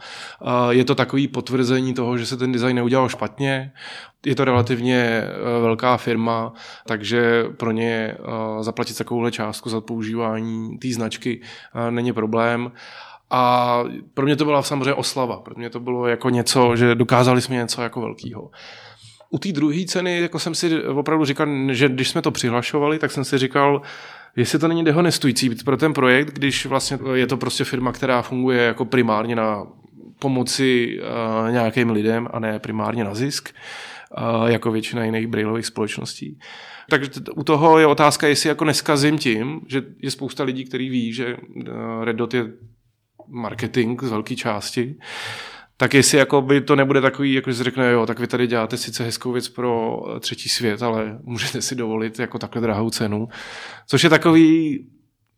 Je 0.70 0.86
to 0.86 0.96
takový 0.96 1.28
potvrzení 1.28 1.94
toho, 1.94 2.18
že 2.18 2.26
se 2.26 2.38
ten 2.38 2.52
design 2.52 2.76
neudělal 2.76 3.10
špatně. 3.10 3.72
Je 4.26 4.36
to 4.36 4.46
relativně 4.46 4.98
e, 4.98 5.28
velká 5.62 5.98
firma, 5.98 6.54
takže 6.86 7.46
pro 7.58 7.72
ně 7.72 8.18
zaplatit 8.62 8.98
takovouhle 8.98 9.32
částku 9.32 9.70
za 9.70 9.82
používání 9.82 10.78
té 10.78 10.88
značky 10.88 11.42
není 11.90 12.14
problém. 12.14 12.72
A 13.30 13.84
pro 14.14 14.26
mě 14.26 14.36
to 14.36 14.46
byla 14.46 14.62
samozřejmě 14.62 14.94
oslava. 14.94 15.40
Pro 15.40 15.56
mě 15.58 15.70
to 15.70 15.80
bylo 15.80 16.08
jako 16.08 16.30
něco, 16.30 16.76
že 16.76 16.96
dokázali 16.96 17.42
jsme 17.42 17.56
něco 17.56 17.82
jako 17.82 18.02
velkého. 18.02 18.52
U 19.30 19.40
té 19.40 19.52
druhé 19.52 19.86
ceny 19.86 20.22
jako 20.22 20.40
jsem 20.40 20.56
si 20.56 20.84
opravdu 20.84 21.26
říkal, 21.26 21.48
že 21.72 21.90
když 21.90 22.10
jsme 22.10 22.22
to 22.22 22.32
přihlašovali, 22.32 23.00
tak 23.00 23.12
jsem 23.12 23.24
si 23.24 23.38
říkal, 23.38 23.82
jestli 24.36 24.60
to 24.60 24.68
není 24.68 24.84
dehonestující 24.84 25.50
pro 25.66 25.78
ten 25.78 25.94
projekt, 25.94 26.34
když 26.34 26.66
vlastně 26.66 27.00
je 27.14 27.28
to 27.28 27.38
prostě 27.38 27.64
firma, 27.64 27.92
která 27.92 28.22
funguje 28.22 28.62
jako 28.62 28.86
primárně 28.86 29.36
na 29.36 29.68
pomoci 30.20 31.00
uh, 31.00 31.52
nějakým 31.52 31.90
lidem 31.90 32.28
a 32.32 32.40
ne 32.40 32.60
primárně 32.60 33.04
na 33.04 33.16
zisk, 33.16 33.50
uh, 34.18 34.48
jako 34.48 34.72
většina 34.72 35.04
jiných 35.06 35.28
brailových 35.28 35.66
společností. 35.66 36.40
Takže 36.90 37.10
u 37.36 37.44
toho 37.44 37.80
je 37.80 37.86
otázka, 37.88 38.28
jestli 38.28 38.50
jako 38.50 38.66
neskazím 38.66 39.18
tím, 39.18 39.62
že 39.68 39.84
je 40.00 40.12
spousta 40.12 40.44
lidí, 40.44 40.66
kteří 40.66 40.90
ví, 40.90 41.14
že 41.14 41.38
uh, 41.38 42.04
Red 42.04 42.16
Dot 42.16 42.34
je 42.34 42.46
marketing 43.28 44.04
z 44.04 44.10
velké 44.10 44.36
části, 44.36 44.96
tak 45.78 45.94
jestli 45.94 46.18
jako 46.18 46.42
by 46.42 46.62
to 46.62 46.76
nebude 46.76 47.02
takový, 47.02 47.34
jako 47.34 47.52
že 47.52 47.64
řekne, 47.64 47.92
jo, 47.92 48.06
tak 48.06 48.20
vy 48.20 48.28
tady 48.28 48.48
děláte 48.48 48.78
sice 48.78 49.04
hezkou 49.04 49.32
věc 49.32 49.50
pro 49.50 50.02
třetí 50.20 50.50
svět, 50.50 50.82
ale 50.84 51.20
můžete 51.24 51.62
si 51.62 51.76
dovolit 51.76 52.20
jako 52.20 52.40
takhle 52.40 52.62
drahou 52.62 52.90
cenu. 52.90 53.28
Což 53.88 54.04
je 54.04 54.10
takový 54.10 54.80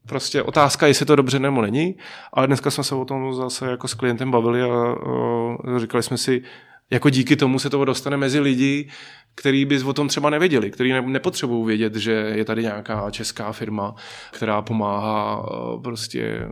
prostě 0.07 0.43
otázka, 0.43 0.87
jestli 0.87 1.05
to 1.05 1.15
dobře 1.15 1.39
nebo 1.39 1.61
není, 1.61 1.95
ale 2.33 2.47
dneska 2.47 2.71
jsme 2.71 2.83
se 2.83 2.95
o 2.95 3.05
tom 3.05 3.33
zase 3.33 3.71
jako 3.71 3.87
s 3.87 3.93
klientem 3.93 4.31
bavili 4.31 4.61
a, 4.61 4.67
a 4.67 5.79
říkali 5.79 6.03
jsme 6.03 6.17
si, 6.17 6.43
jako 6.89 7.09
díky 7.09 7.35
tomu 7.35 7.59
se 7.59 7.69
to 7.69 7.85
dostane 7.85 8.17
mezi 8.17 8.39
lidi, 8.39 8.89
který 9.35 9.65
by 9.65 9.83
o 9.83 9.93
tom 9.93 10.07
třeba 10.07 10.29
nevěděli, 10.29 10.71
který 10.71 10.93
nepotřebují 11.01 11.65
vědět, 11.65 11.95
že 11.95 12.11
je 12.11 12.45
tady 12.45 12.61
nějaká 12.61 13.11
česká 13.11 13.51
firma, 13.51 13.95
která 14.31 14.61
pomáhá 14.61 15.45
eh, 15.45 15.81
prostě, 15.81 16.21
eh, 16.21 16.47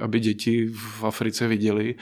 aby 0.00 0.20
děti 0.20 0.66
v 0.66 1.04
Africe 1.04 1.48
viděli. 1.48 1.94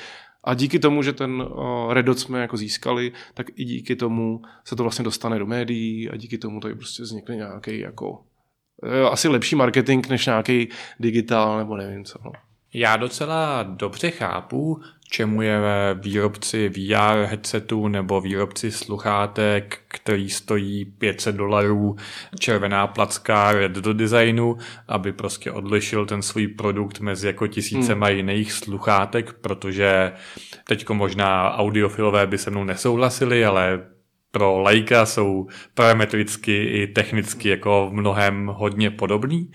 A 0.44 0.54
díky 0.54 0.78
tomu, 0.78 1.02
že 1.02 1.12
ten 1.12 1.44
eh, 1.46 1.94
Redot 1.94 2.18
jsme 2.18 2.40
jako 2.40 2.56
získali, 2.56 3.12
tak 3.34 3.46
i 3.56 3.64
díky 3.64 3.96
tomu 3.96 4.42
se 4.64 4.76
to 4.76 4.82
vlastně 4.82 5.04
dostane 5.04 5.38
do 5.38 5.46
médií 5.46 6.10
a 6.10 6.16
díky 6.16 6.38
tomu 6.38 6.60
to 6.60 6.68
prostě 6.68 7.02
vznikne 7.02 7.36
nějaký 7.36 7.80
jako 7.80 8.22
asi 9.10 9.28
lepší 9.28 9.56
marketing 9.56 10.08
než 10.08 10.26
nějaký 10.26 10.68
digitál 11.00 11.58
nebo 11.58 11.76
nevím 11.76 12.04
co. 12.04 12.18
No. 12.24 12.32
Já 12.74 12.96
docela 12.96 13.62
dobře 13.62 14.10
chápu, 14.10 14.80
čemu 15.08 15.42
je 15.42 15.58
výrobci 15.94 16.68
VR 16.68 17.24
headsetu 17.24 17.88
nebo 17.88 18.20
výrobci 18.20 18.72
sluchátek, 18.72 19.78
který 19.88 20.30
stojí 20.30 20.84
500 20.84 21.36
dolarů, 21.36 21.96
červená 22.38 22.86
placka 22.86 23.52
Red 23.52 23.72
do 23.72 23.92
designu, 23.92 24.56
aby 24.88 25.12
prostě 25.12 25.52
odlišil 25.52 26.06
ten 26.06 26.22
svůj 26.22 26.48
produkt 26.48 27.00
mezi 27.00 27.26
jako 27.26 27.46
tisícema 27.46 28.06
hmm. 28.06 28.16
jiných 28.16 28.52
sluchátek, 28.52 29.32
protože 29.32 30.12
teďko 30.68 30.94
možná 30.94 31.54
audiofilové 31.54 32.26
by 32.26 32.38
se 32.38 32.50
mnou 32.50 32.64
nesouhlasili, 32.64 33.44
ale 33.44 33.86
pro 34.30 34.58
lajka 34.58 35.06
jsou 35.06 35.46
parametricky 35.74 36.64
i 36.64 36.86
technicky 36.86 37.48
jako 37.48 37.88
v 37.90 37.92
mnohem 37.92 38.46
hodně 38.46 38.90
podobný. 38.90 39.50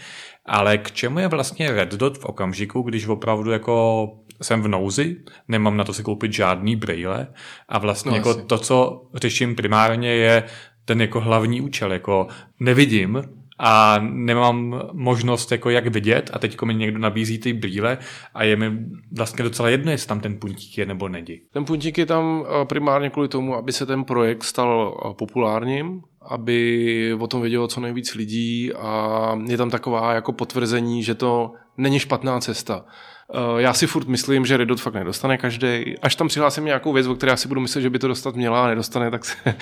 Ale 0.45 0.77
k 0.77 0.91
čemu 0.91 1.19
je 1.19 1.27
vlastně 1.27 1.71
Red 1.71 1.93
Dot 1.93 2.17
v 2.17 2.25
okamžiku, 2.25 2.81
když 2.81 3.07
opravdu 3.07 3.51
jako 3.51 4.07
jsem 4.41 4.61
v 4.61 4.67
nouzi, 4.67 5.17
nemám 5.47 5.77
na 5.77 5.83
to 5.83 5.93
si 5.93 6.03
koupit 6.03 6.33
žádný 6.33 6.75
brýle 6.75 7.27
a 7.69 7.79
vlastně 7.79 8.11
no, 8.11 8.17
jako 8.17 8.33
to, 8.33 8.57
co 8.57 9.07
řeším 9.15 9.55
primárně 9.55 10.09
je 10.09 10.43
ten 10.85 11.01
jako 11.01 11.19
hlavní 11.19 11.61
účel, 11.61 11.93
jako 11.93 12.27
nevidím 12.59 13.23
a 13.63 13.99
nemám 14.01 14.81
možnost 14.93 15.51
jako 15.51 15.69
jak 15.69 15.87
vidět 15.87 16.29
a 16.33 16.39
teď 16.39 16.61
mi 16.61 16.75
někdo 16.75 16.99
nabízí 16.99 17.39
ty 17.39 17.53
brýle 17.53 17.97
a 18.33 18.43
je 18.43 18.55
mi 18.55 18.71
vlastně 19.17 19.43
docela 19.43 19.69
jedno, 19.69 19.91
jestli 19.91 20.07
tam 20.07 20.19
ten 20.19 20.39
puntík 20.39 20.77
je 20.77 20.85
nebo 20.85 21.09
není. 21.09 21.41
Ten 21.53 21.65
puntík 21.65 21.97
je 21.97 22.05
tam 22.05 22.45
eh, 22.45 22.65
primárně 22.65 23.09
kvůli 23.09 23.27
tomu, 23.27 23.55
aby 23.55 23.71
se 23.71 23.85
ten 23.85 24.03
projekt 24.03 24.43
stal 24.43 25.01
eh, 25.05 25.13
populárním, 25.13 26.01
aby 26.21 27.17
o 27.19 27.27
tom 27.27 27.41
vědělo 27.41 27.67
co 27.67 27.81
nejvíc 27.81 28.15
lidí 28.15 28.73
a 28.73 29.39
je 29.47 29.57
tam 29.57 29.69
taková 29.69 30.13
jako 30.13 30.33
potvrzení, 30.33 31.03
že 31.03 31.15
to 31.15 31.53
není 31.77 31.99
špatná 31.99 32.39
cesta. 32.39 32.85
Eh, 33.33 33.61
já 33.61 33.73
si 33.73 33.87
furt 33.87 34.07
myslím, 34.07 34.45
že 34.45 34.57
Redot 34.57 34.81
fakt 34.81 34.93
nedostane 34.93 35.37
každý. 35.37 35.95
Až 36.01 36.15
tam 36.15 36.27
přihlásím 36.27 36.65
nějakou 36.65 36.93
věc, 36.93 37.07
o 37.07 37.15
které 37.15 37.31
já 37.31 37.37
si 37.37 37.47
budu 37.47 37.61
myslet, 37.61 37.81
že 37.81 37.89
by 37.89 37.99
to 37.99 38.07
dostat 38.07 38.35
měla 38.35 38.65
a 38.65 38.67
nedostane, 38.67 39.11
tak 39.11 39.25
se... 39.25 39.35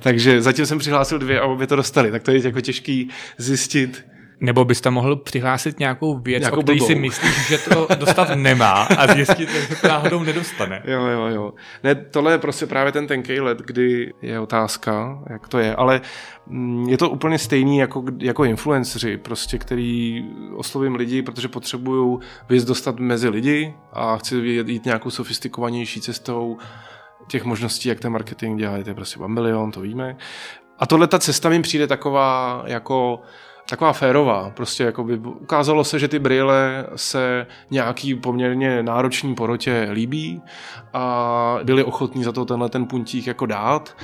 takže 0.00 0.42
zatím 0.42 0.66
jsem 0.66 0.78
přihlásil 0.78 1.18
dvě 1.18 1.40
a 1.40 1.44
obě 1.44 1.66
to 1.66 1.76
dostali. 1.76 2.10
Tak 2.10 2.22
to 2.22 2.30
je 2.30 2.44
jako 2.44 2.60
těžký 2.60 3.08
zjistit, 3.38 4.06
nebo 4.44 4.64
bys 4.64 4.80
tam 4.80 4.94
mohl 4.94 5.16
přihlásit 5.16 5.78
nějakou 5.78 6.18
věc, 6.18 6.40
nějakou 6.40 6.60
o 6.60 6.62
které 6.62 6.80
si 6.80 6.94
myslíš, 6.94 7.48
že 7.48 7.58
to 7.58 7.88
dostat 7.94 8.28
nemá 8.34 8.72
a 8.82 9.14
zjistit, 9.14 9.50
že 9.50 9.76
to 9.76 9.88
náhodou 9.88 10.22
nedostane. 10.22 10.82
Jo, 10.84 11.06
jo, 11.06 11.26
jo. 11.26 11.52
Ne, 11.84 11.94
tohle 11.94 12.32
je 12.32 12.38
prostě 12.38 12.66
právě 12.66 12.92
ten 12.92 13.06
tenkej 13.06 13.40
let, 13.40 13.58
kdy 13.58 14.12
je 14.22 14.40
otázka, 14.40 15.22
jak 15.30 15.48
to 15.48 15.58
je, 15.58 15.76
ale 15.76 16.00
mm, 16.46 16.88
je 16.88 16.98
to 16.98 17.10
úplně 17.10 17.38
stejný 17.38 17.78
jako, 17.78 18.04
jako 18.18 18.44
influenceři, 18.44 19.16
prostě, 19.16 19.58
který 19.58 20.24
oslovím 20.56 20.94
lidi, 20.94 21.22
protože 21.22 21.48
potřebují 21.48 22.18
věc 22.48 22.64
dostat 22.64 22.98
mezi 22.98 23.28
lidi 23.28 23.74
a 23.92 24.16
chci 24.16 24.36
jít 24.36 24.84
nějakou 24.84 25.10
sofistikovanější 25.10 26.00
cestou 26.00 26.58
těch 27.28 27.44
možností, 27.44 27.88
jak 27.88 28.00
ten 28.00 28.12
marketing 28.12 28.58
dělá, 28.58 28.76
je 28.76 28.84
to 28.84 28.94
prostě 28.94 29.18
bambilion, 29.18 29.70
to 29.70 29.80
víme. 29.80 30.16
A 30.78 30.86
tohle 30.86 31.06
ta 31.06 31.18
cesta 31.18 31.48
mi 31.48 31.62
přijde 31.62 31.86
taková 31.86 32.62
jako 32.66 33.20
taková 33.68 33.92
férová. 33.92 34.50
Prostě 34.50 34.84
jako 34.84 35.04
by 35.04 35.16
ukázalo 35.16 35.84
se, 35.84 35.98
že 35.98 36.08
ty 36.08 36.18
brýle 36.18 36.86
se 36.96 37.46
nějaký 37.70 38.14
poměrně 38.14 38.82
náročný 38.82 39.34
porotě 39.34 39.88
líbí 39.92 40.42
a 40.92 41.58
byli 41.64 41.84
ochotní 41.84 42.24
za 42.24 42.32
to 42.32 42.44
tenhle 42.44 42.68
ten 42.68 42.86
puntík 42.86 43.26
jako 43.26 43.46
dát 43.46 43.96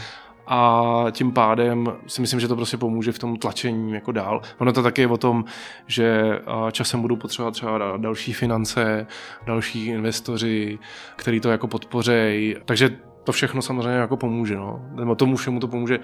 a 0.46 1.04
tím 1.10 1.32
pádem 1.32 1.92
si 2.06 2.20
myslím, 2.20 2.40
že 2.40 2.48
to 2.48 2.56
prostě 2.56 2.76
pomůže 2.76 3.12
v 3.12 3.18
tom 3.18 3.36
tlačení 3.36 3.92
jako 3.92 4.12
dál. 4.12 4.42
Ono 4.58 4.72
to 4.72 4.82
taky 4.82 5.00
je 5.00 5.08
o 5.08 5.16
tom, 5.16 5.44
že 5.86 6.38
časem 6.72 7.00
budou 7.02 7.16
potřebovat 7.16 7.50
třeba 7.50 7.96
další 7.96 8.32
finance, 8.32 9.06
další 9.46 9.86
investoři, 9.86 10.78
který 11.16 11.40
to 11.40 11.50
jako 11.50 11.66
podpořejí. 11.66 12.56
Takže 12.64 12.90
to 13.24 13.32
všechno 13.32 13.62
samozřejmě 13.62 13.98
jako 13.98 14.16
pomůže. 14.16 14.56
No. 14.56 15.14
Tomu 15.16 15.36
všemu 15.36 15.60
to 15.60 15.68
pomůže 15.68 15.98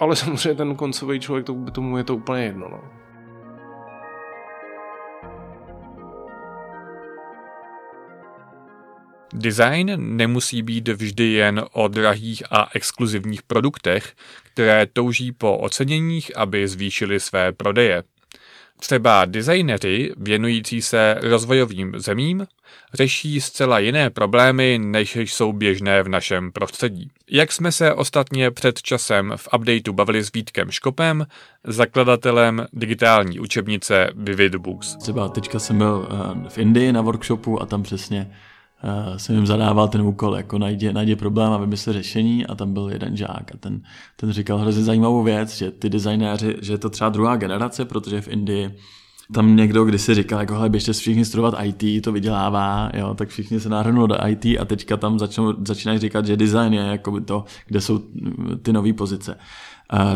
ale 0.00 0.16
samozřejmě 0.16 0.54
ten 0.54 0.76
koncový 0.76 1.20
člověk, 1.20 1.46
to, 1.46 1.56
tomu 1.72 1.98
je 1.98 2.04
to 2.04 2.16
úplně 2.16 2.44
jedno. 2.44 2.68
No. 2.68 2.80
Design 9.34 10.16
nemusí 10.16 10.62
být 10.62 10.88
vždy 10.88 11.24
jen 11.24 11.64
o 11.72 11.88
drahých 11.88 12.42
a 12.50 12.68
exkluzivních 12.74 13.42
produktech, 13.42 14.14
které 14.42 14.86
touží 14.86 15.32
po 15.32 15.58
oceněních, 15.58 16.36
aby 16.36 16.68
zvýšili 16.68 17.20
své 17.20 17.52
prodeje. 17.52 18.02
Třeba 18.80 19.24
designeři 19.24 20.12
věnující 20.16 20.82
se 20.82 21.16
rozvojovým 21.22 21.92
zemím 21.96 22.46
řeší 22.94 23.40
zcela 23.40 23.78
jiné 23.78 24.10
problémy, 24.10 24.78
než 24.82 25.16
jsou 25.16 25.52
běžné 25.52 26.02
v 26.02 26.08
našem 26.08 26.52
prostředí. 26.52 27.10
Jak 27.30 27.52
jsme 27.52 27.72
se 27.72 27.94
ostatně 27.94 28.50
před 28.50 28.82
časem 28.82 29.32
v 29.36 29.48
updateu 29.56 29.92
bavili 29.92 30.24
s 30.24 30.32
Vítkem 30.32 30.70
Škopem, 30.70 31.26
zakladatelem 31.64 32.66
digitální 32.72 33.40
učebnice 33.40 34.10
Vivid 34.14 34.54
Books. 34.54 34.96
Třeba 34.96 35.28
teďka 35.28 35.58
jsem 35.58 35.78
byl 35.78 36.08
eh, 36.10 36.48
v 36.48 36.58
Indii 36.58 36.92
na 36.92 37.00
workshopu 37.00 37.62
a 37.62 37.66
tam 37.66 37.82
přesně 37.82 38.30
uh, 38.84 39.16
jsem 39.16 39.36
jim 39.36 39.46
zadával 39.46 39.88
ten 39.88 40.02
úkol, 40.02 40.36
jako 40.36 40.58
najdi, 40.58 40.92
najdi 40.92 41.16
problém 41.16 41.52
a 41.52 41.58
vymysli 41.58 41.92
řešení 41.92 42.46
a 42.46 42.54
tam 42.54 42.72
byl 42.72 42.88
jeden 42.88 43.16
žák 43.16 43.54
a 43.54 43.56
ten, 43.60 43.80
ten 44.16 44.32
říkal 44.32 44.58
hrozně 44.58 44.82
zajímavou 44.82 45.22
věc, 45.22 45.56
že 45.56 45.70
ty 45.70 45.90
designéři, 45.90 46.56
že 46.62 46.72
je 46.72 46.78
to 46.78 46.90
třeba 46.90 47.10
druhá 47.10 47.36
generace, 47.36 47.84
protože 47.84 48.20
v 48.20 48.28
Indii 48.28 48.78
tam 49.32 49.56
někdo 49.56 49.84
když 49.84 50.02
si 50.02 50.14
říkal, 50.14 50.40
jako 50.40 50.54
hele, 50.54 50.68
běžte 50.68 50.92
všichni 50.92 51.24
studovat 51.24 51.54
IT, 51.62 52.04
to 52.04 52.12
vydělává, 52.12 52.90
jo, 52.94 53.14
tak 53.14 53.28
všichni 53.28 53.60
se 53.60 53.68
nahrnuli 53.68 54.08
do 54.08 54.16
IT 54.26 54.44
a 54.44 54.64
teďka 54.64 54.96
tam 54.96 55.18
začnou, 55.18 55.54
začínají 55.64 55.98
říkat, 55.98 56.26
že 56.26 56.36
design 56.36 56.74
je 56.74 56.80
jako 56.80 57.20
to, 57.20 57.44
kde 57.66 57.80
jsou 57.80 58.00
ty 58.62 58.72
nové 58.72 58.92
pozice 58.92 59.38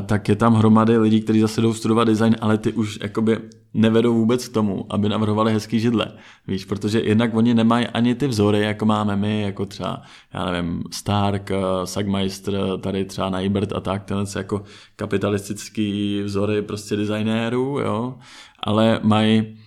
tak 0.07 0.29
je 0.29 0.37
tam 0.37 0.55
hromady 0.55 0.99
lidí, 0.99 1.21
kteří 1.21 1.41
zase 1.41 1.61
jdou 1.61 1.75
studovat 1.75 2.05
design, 2.05 2.37
ale 2.41 2.59
ty 2.59 2.73
už 2.73 2.99
jakoby 3.03 3.39
nevedou 3.75 4.15
vůbec 4.15 4.49
k 4.49 4.53
tomu, 4.53 4.87
aby 4.91 5.09
navrhovali 5.09 5.53
hezký 5.53 5.81
židle. 5.81 6.13
Víš, 6.47 6.65
protože 6.65 7.01
jednak 7.01 7.35
oni 7.35 7.55
nemají 7.55 7.87
ani 7.87 8.15
ty 8.15 8.27
vzory, 8.27 8.61
jako 8.61 8.87
máme 8.87 9.17
my, 9.17 9.43
jako 9.43 9.67
třeba, 9.67 10.03
já 10.35 10.51
nevím, 10.51 10.83
Stark, 10.91 11.51
eh, 11.51 11.57
Sagmeister, 11.85 12.55
tady 12.81 13.05
třeba 13.05 13.31
Neibert 13.31 13.73
a 13.73 13.81
tak, 13.81 14.05
tenhle 14.05 14.27
jako 14.37 14.63
kapitalistický 14.97 16.23
vzory 16.23 16.63
prostě 16.63 16.97
designérů, 16.97 17.79
jo, 17.79 18.15
ale 18.61 19.01
mají 19.03 19.59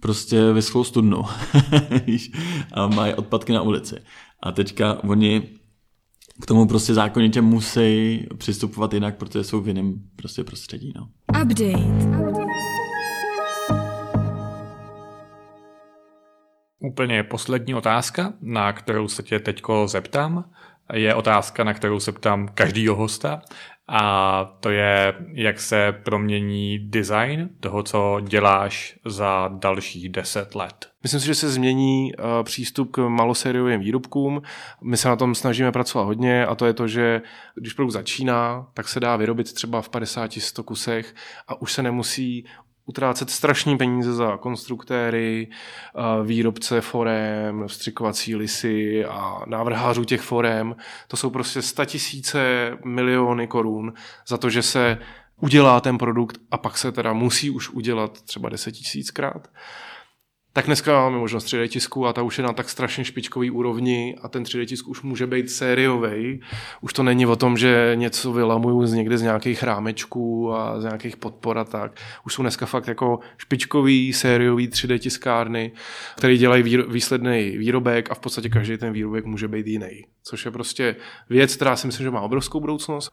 prostě 0.00 0.52
vyschlou 0.52 0.84
studnu 0.84 1.22
a 2.72 2.86
mají 2.86 3.14
odpadky 3.14 3.52
na 3.52 3.62
ulici. 3.62 3.96
A 4.42 4.52
teďka 4.52 5.04
oni 5.04 5.42
k 6.42 6.46
tomu 6.46 6.66
prostě 6.66 6.94
zákonitě 6.94 7.40
musí 7.40 8.26
přistupovat 8.38 8.92
jinak, 8.92 9.16
protože 9.16 9.44
jsou 9.44 9.60
v 9.60 9.68
jiném 9.68 9.94
prostě 10.16 10.44
prostředí. 10.44 10.92
No. 10.96 11.08
Update. 11.42 12.34
Úplně 16.78 17.22
poslední 17.22 17.74
otázka, 17.74 18.32
na 18.40 18.72
kterou 18.72 19.08
se 19.08 19.22
tě 19.22 19.38
teďko 19.38 19.88
zeptám, 19.88 20.44
je 20.92 21.14
otázka, 21.14 21.64
na 21.64 21.74
kterou 21.74 22.00
se 22.00 22.12
ptám 22.12 22.48
každýho 22.48 22.96
hosta 22.96 23.42
a 23.88 24.44
to 24.60 24.70
je, 24.70 25.14
jak 25.32 25.60
se 25.60 25.92
promění 26.02 26.78
design 26.78 27.48
toho, 27.60 27.82
co 27.82 28.20
děláš 28.20 28.98
za 29.04 29.50
dalších 29.52 30.08
deset 30.08 30.54
let. 30.54 30.88
Myslím 31.02 31.20
si, 31.20 31.26
že 31.26 31.34
se 31.34 31.50
změní 31.50 32.12
uh, 32.14 32.24
přístup 32.42 32.90
k 32.90 33.08
malosériovým 33.08 33.80
výrobkům. 33.80 34.42
My 34.82 34.96
se 34.96 35.08
na 35.08 35.16
tom 35.16 35.34
snažíme 35.34 35.72
pracovat 35.72 36.04
hodně 36.04 36.46
a 36.46 36.54
to 36.54 36.66
je 36.66 36.72
to, 36.72 36.88
že 36.88 37.22
když 37.54 37.72
produkt 37.72 37.92
začíná, 37.92 38.66
tak 38.74 38.88
se 38.88 39.00
dá 39.00 39.16
vyrobit 39.16 39.52
třeba 39.52 39.82
v 39.82 39.90
50-100 39.90 40.62
kusech 40.62 41.14
a 41.48 41.62
už 41.62 41.72
se 41.72 41.82
nemusí 41.82 42.46
utrácet 42.86 43.30
strašní 43.30 43.78
peníze 43.78 44.12
za 44.12 44.36
konstruktéry, 44.36 45.48
výrobce 46.24 46.80
forem, 46.80 47.64
vstřikovací 47.68 48.36
lisy 48.36 49.04
a 49.04 49.42
návrhářů 49.46 50.04
těch 50.04 50.20
forem. 50.20 50.76
To 51.08 51.16
jsou 51.16 51.30
prostě 51.30 51.60
tisíce 51.86 52.70
miliony 52.84 53.46
korun 53.46 53.92
za 54.26 54.36
to, 54.36 54.50
že 54.50 54.62
se 54.62 54.98
udělá 55.40 55.80
ten 55.80 55.98
produkt 55.98 56.38
a 56.50 56.58
pak 56.58 56.78
se 56.78 56.92
teda 56.92 57.12
musí 57.12 57.50
už 57.50 57.70
udělat 57.70 58.22
třeba 58.22 58.48
deset 58.48 58.72
tisíckrát 58.72 59.48
tak 60.54 60.66
dneska 60.66 60.92
máme 60.92 61.18
možnost 61.18 61.46
3D 61.46 61.68
tisku 61.68 62.06
a 62.06 62.12
ta 62.12 62.22
už 62.22 62.38
je 62.38 62.44
na 62.44 62.52
tak 62.52 62.68
strašně 62.68 63.04
špičkový 63.04 63.50
úrovni 63.50 64.16
a 64.22 64.28
ten 64.28 64.42
3D 64.42 64.66
tisk 64.66 64.88
už 64.88 65.02
může 65.02 65.26
být 65.26 65.50
sériový. 65.50 66.40
Už 66.80 66.92
to 66.92 67.02
není 67.02 67.26
o 67.26 67.36
tom, 67.36 67.56
že 67.56 67.92
něco 67.94 68.32
vylamuju 68.32 68.86
z 68.86 68.92
někde 68.92 69.18
z 69.18 69.22
nějakých 69.22 69.62
rámečků 69.62 70.54
a 70.54 70.80
z 70.80 70.84
nějakých 70.84 71.16
podpor 71.16 71.58
a 71.58 71.64
tak. 71.64 72.00
Už 72.26 72.34
jsou 72.34 72.42
dneska 72.42 72.66
fakt 72.66 72.88
jako 72.88 73.18
špičkový 73.36 74.12
sériový 74.12 74.68
3D 74.68 74.98
tiskárny, 74.98 75.72
které 76.16 76.36
dělají 76.36 76.62
výsledný 76.88 77.50
výrobek 77.58 78.10
a 78.10 78.14
v 78.14 78.20
podstatě 78.20 78.48
každý 78.48 78.76
ten 78.76 78.92
výrobek 78.92 79.24
může 79.24 79.48
být 79.48 79.66
jiný. 79.66 80.04
Což 80.22 80.44
je 80.44 80.50
prostě 80.50 80.96
věc, 81.30 81.56
která 81.56 81.76
si 81.76 81.86
myslím, 81.86 82.04
že 82.04 82.10
má 82.10 82.20
obrovskou 82.20 82.60
budoucnost. 82.60 83.10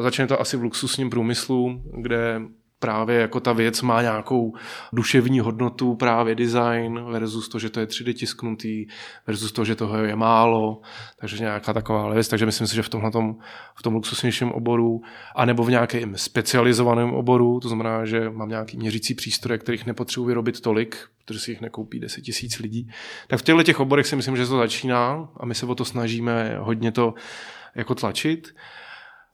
začne 0.00 0.26
to 0.26 0.40
asi 0.40 0.56
v 0.56 0.62
luxusním 0.62 1.10
průmyslu, 1.10 1.82
kde 2.00 2.40
právě 2.84 3.20
jako 3.20 3.40
ta 3.40 3.52
věc 3.52 3.82
má 3.82 4.02
nějakou 4.02 4.54
duševní 4.92 5.40
hodnotu, 5.40 5.94
právě 5.94 6.34
design 6.34 7.04
versus 7.10 7.48
to, 7.48 7.58
že 7.58 7.70
to 7.70 7.80
je 7.80 7.86
3D 7.86 8.14
tisknutý, 8.14 8.86
versus 9.26 9.52
to, 9.52 9.64
že 9.64 9.74
toho 9.74 9.96
je 9.96 10.16
málo, 10.16 10.80
takže 11.20 11.38
nějaká 11.38 11.72
taková 11.72 12.14
věc. 12.14 12.28
Takže 12.28 12.46
myslím 12.46 12.66
si, 12.66 12.74
že 12.74 12.82
v 12.82 12.88
tomhle 12.88 13.10
v 13.74 13.82
tom 13.82 13.94
luxusnějším 13.94 14.52
oboru, 14.52 15.02
anebo 15.34 15.64
v 15.64 15.70
nějakém 15.70 16.16
specializovaném 16.16 17.14
oboru, 17.14 17.60
to 17.60 17.68
znamená, 17.68 18.04
že 18.04 18.30
mám 18.30 18.48
nějaký 18.48 18.76
měřící 18.76 19.14
přístroje, 19.14 19.58
kterých 19.58 19.86
nepotřebuji 19.86 20.26
vyrobit 20.26 20.60
tolik, 20.60 20.96
protože 21.24 21.40
si 21.40 21.50
jich 21.50 21.60
nekoupí 21.60 22.00
10 22.00 22.20
tisíc 22.20 22.58
lidí. 22.58 22.90
Tak 23.28 23.40
v 23.40 23.42
těchto 23.42 23.62
těch 23.62 23.80
oborech 23.80 24.06
si 24.06 24.16
myslím, 24.16 24.36
že 24.36 24.46
to 24.46 24.58
začíná 24.58 25.28
a 25.36 25.46
my 25.46 25.54
se 25.54 25.66
o 25.66 25.74
to 25.74 25.84
snažíme 25.84 26.56
hodně 26.58 26.92
to 26.92 27.14
jako 27.74 27.94
tlačit. 27.94 28.54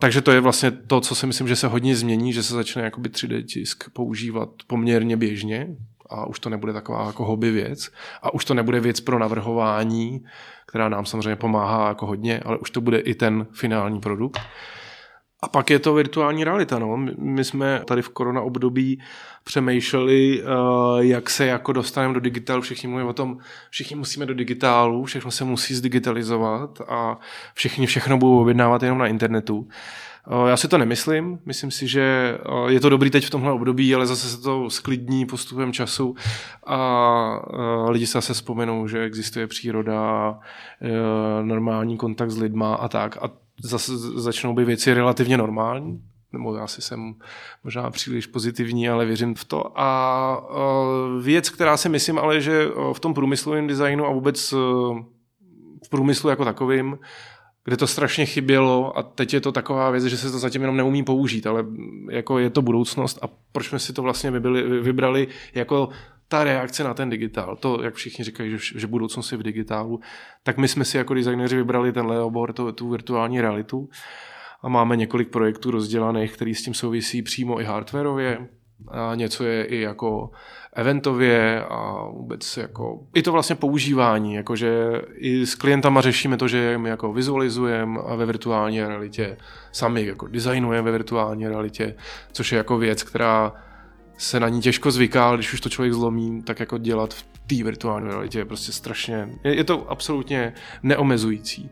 Takže 0.00 0.20
to 0.20 0.32
je 0.32 0.40
vlastně 0.40 0.70
to, 0.70 1.00
co 1.00 1.14
si 1.14 1.26
myslím, 1.26 1.48
že 1.48 1.56
se 1.56 1.66
hodně 1.66 1.96
změní, 1.96 2.32
že 2.32 2.42
se 2.42 2.54
začne 2.54 2.82
jakoby 2.82 3.08
3D 3.08 3.44
tisk 3.44 3.90
používat 3.92 4.48
poměrně 4.66 5.16
běžně 5.16 5.76
a 6.10 6.26
už 6.26 6.40
to 6.40 6.50
nebude 6.50 6.72
taková 6.72 7.06
jako 7.06 7.24
hobby 7.24 7.50
věc 7.50 7.90
a 8.22 8.34
už 8.34 8.44
to 8.44 8.54
nebude 8.54 8.80
věc 8.80 9.00
pro 9.00 9.18
navrhování, 9.18 10.24
která 10.66 10.88
nám 10.88 11.06
samozřejmě 11.06 11.36
pomáhá 11.36 11.88
jako 11.88 12.06
hodně, 12.06 12.40
ale 12.40 12.58
už 12.58 12.70
to 12.70 12.80
bude 12.80 12.98
i 12.98 13.14
ten 13.14 13.46
finální 13.52 14.00
produkt. 14.00 14.40
A 15.42 15.48
pak 15.48 15.70
je 15.70 15.78
to 15.78 15.94
virtuální 15.94 16.44
realita. 16.44 16.78
No. 16.78 16.96
My 17.18 17.44
jsme 17.44 17.82
tady 17.84 18.02
v 18.02 18.08
korona 18.08 18.40
období 18.40 19.02
přemýšleli, 19.44 20.42
uh, 20.42 20.48
jak 21.00 21.30
se 21.30 21.46
jako 21.46 21.72
dostaneme 21.72 22.14
do 22.14 22.20
digitálu. 22.20 22.62
Všichni 22.62 22.88
mluví 22.88 23.04
o 23.04 23.12
tom, 23.12 23.38
všichni 23.70 23.96
musíme 23.96 24.26
do 24.26 24.34
digitálu, 24.34 25.04
všechno 25.04 25.30
se 25.30 25.44
musí 25.44 25.74
zdigitalizovat 25.74 26.80
a 26.88 27.18
všichni 27.54 27.86
všechno 27.86 28.18
budou 28.18 28.40
objednávat 28.40 28.82
jenom 28.82 28.98
na 28.98 29.06
internetu. 29.06 29.68
Uh, 30.32 30.48
já 30.48 30.56
si 30.56 30.68
to 30.68 30.78
nemyslím. 30.78 31.38
Myslím 31.46 31.70
si, 31.70 31.88
že 31.88 32.38
uh, 32.48 32.68
je 32.68 32.80
to 32.80 32.88
dobrý 32.88 33.10
teď 33.10 33.26
v 33.26 33.30
tomhle 33.30 33.52
období, 33.52 33.94
ale 33.94 34.06
zase 34.06 34.28
se 34.28 34.42
to 34.42 34.70
sklidní 34.70 35.26
postupem 35.26 35.72
času 35.72 36.14
a 36.66 37.88
lidi 37.88 38.06
se 38.06 38.12
zase 38.12 38.34
vzpomenou, 38.34 38.88
že 38.88 39.02
existuje 39.02 39.46
příroda, 39.46 40.38
normální 41.42 41.96
kontakt 41.96 42.30
s 42.30 42.38
lidma 42.38 42.74
a 42.74 42.88
tak. 42.88 43.16
A 43.16 43.39
zase 43.62 43.98
začnou 43.98 44.54
být 44.54 44.64
věci 44.64 44.94
relativně 44.94 45.36
normální, 45.36 46.02
nebo 46.32 46.56
já 46.56 46.66
si 46.66 46.82
jsem 46.82 47.14
možná 47.64 47.90
příliš 47.90 48.26
pozitivní, 48.26 48.88
ale 48.88 49.06
věřím 49.06 49.34
v 49.34 49.44
to. 49.44 49.80
A 49.80 50.48
věc, 51.22 51.50
která 51.50 51.76
si 51.76 51.88
myslím 51.88 52.18
ale, 52.18 52.40
že 52.40 52.68
v 52.92 53.00
tom 53.00 53.14
průmyslovém 53.14 53.66
designu 53.66 54.06
a 54.06 54.12
vůbec 54.12 54.52
v 55.84 55.88
průmyslu 55.90 56.30
jako 56.30 56.44
takovým, 56.44 56.98
kde 57.64 57.76
to 57.76 57.86
strašně 57.86 58.26
chybělo 58.26 58.98
a 58.98 59.02
teď 59.02 59.34
je 59.34 59.40
to 59.40 59.52
taková 59.52 59.90
věc, 59.90 60.04
že 60.04 60.16
se 60.16 60.30
to 60.30 60.38
zatím 60.38 60.60
jenom 60.60 60.76
neumí 60.76 61.02
použít, 61.02 61.46
ale 61.46 61.66
jako 62.10 62.38
je 62.38 62.50
to 62.50 62.62
budoucnost 62.62 63.18
a 63.22 63.28
proč 63.52 63.68
jsme 63.68 63.78
si 63.78 63.92
to 63.92 64.02
vlastně 64.02 64.30
vybrali 64.80 65.28
jako 65.54 65.88
ta 66.30 66.44
reakce 66.44 66.84
na 66.84 66.94
ten 66.94 67.10
digitál, 67.10 67.56
to, 67.56 67.82
jak 67.82 67.94
všichni 67.94 68.24
říkají, 68.24 68.50
že, 68.50 68.58
že 68.80 68.86
budoucnost 68.86 69.32
je 69.32 69.38
v 69.38 69.42
digitálu, 69.42 70.00
tak 70.42 70.56
my 70.56 70.68
jsme 70.68 70.84
si 70.84 70.96
jako 70.96 71.14
designéři 71.14 71.56
vybrali 71.56 71.92
tenhle 71.92 72.22
obor, 72.22 72.52
to, 72.52 72.72
tu 72.72 72.88
virtuální 72.88 73.40
realitu. 73.40 73.88
A 74.62 74.68
máme 74.68 74.96
několik 74.96 75.28
projektů 75.28 75.70
rozdělaných, 75.70 76.32
který 76.32 76.54
s 76.54 76.62
tím 76.62 76.74
souvisí 76.74 77.22
přímo 77.22 77.60
i 77.60 77.64
hardwareově, 77.64 78.48
a 78.88 79.14
něco 79.14 79.44
je 79.44 79.64
i 79.64 79.80
jako 79.80 80.30
eventově 80.72 81.64
a 81.64 82.04
vůbec 82.10 82.56
jako 82.56 83.00
i 83.14 83.22
to 83.22 83.32
vlastně 83.32 83.56
používání, 83.56 84.34
jakože 84.34 85.02
i 85.14 85.46
s 85.46 85.54
klientama 85.54 86.00
řešíme 86.00 86.36
to, 86.36 86.48
že 86.48 86.78
my 86.78 86.88
jako 86.88 87.12
vizualizujeme 87.12 88.00
ve 88.16 88.26
virtuální 88.26 88.80
realitě, 88.80 89.36
sami 89.72 90.06
jako 90.06 90.26
designujeme 90.26 90.82
ve 90.82 90.92
virtuální 90.92 91.48
realitě, 91.48 91.94
což 92.32 92.52
je 92.52 92.58
jako 92.58 92.78
věc, 92.78 93.02
která 93.02 93.52
se 94.20 94.40
na 94.40 94.48
ní 94.48 94.60
těžko 94.60 94.90
zvyká, 94.90 95.36
když 95.36 95.52
už 95.52 95.60
to 95.60 95.68
člověk 95.68 95.94
zlomí, 95.94 96.42
tak 96.42 96.60
jako 96.60 96.78
dělat 96.78 97.14
v 97.14 97.22
té 97.22 97.64
virtuální 97.64 98.08
realitě 98.08 98.38
je 98.38 98.44
prostě 98.44 98.72
strašně, 98.72 99.28
je, 99.44 99.54
je 99.54 99.64
to 99.64 99.90
absolutně 99.90 100.52
neomezující. 100.82 101.70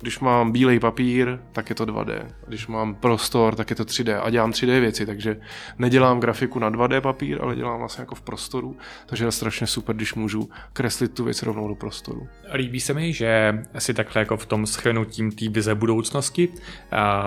Když 0.00 0.20
mám 0.20 0.52
bílej 0.52 0.80
papír, 0.80 1.38
tak 1.52 1.70
je 1.70 1.74
to 1.74 1.86
2D. 1.86 2.26
Když 2.46 2.66
mám 2.66 2.94
prostor, 2.94 3.54
tak 3.54 3.70
je 3.70 3.76
to 3.76 3.84
3D. 3.84 4.20
A 4.22 4.30
dělám 4.30 4.50
3D 4.50 4.80
věci, 4.80 5.06
takže 5.06 5.40
nedělám 5.78 6.20
grafiku 6.20 6.58
na 6.58 6.70
2D 6.70 7.00
papír, 7.00 7.38
ale 7.42 7.56
dělám 7.56 7.78
vlastně 7.78 8.02
jako 8.02 8.14
v 8.14 8.22
prostoru. 8.22 8.76
Takže 9.06 9.24
je 9.24 9.32
strašně 9.32 9.66
super, 9.66 9.96
když 9.96 10.14
můžu 10.14 10.48
kreslit 10.72 11.14
tu 11.14 11.24
věc 11.24 11.42
rovnou 11.42 11.68
do 11.68 11.74
prostoru. 11.74 12.28
Líbí 12.54 12.80
se 12.80 12.94
mi, 12.94 13.12
že 13.12 13.62
si 13.78 13.94
takhle 13.94 14.22
jako 14.22 14.36
v 14.36 14.46
tom 14.46 14.66
schrnutím 14.66 15.32
té 15.32 15.48
vize 15.48 15.74
budoucnosti 15.74 16.48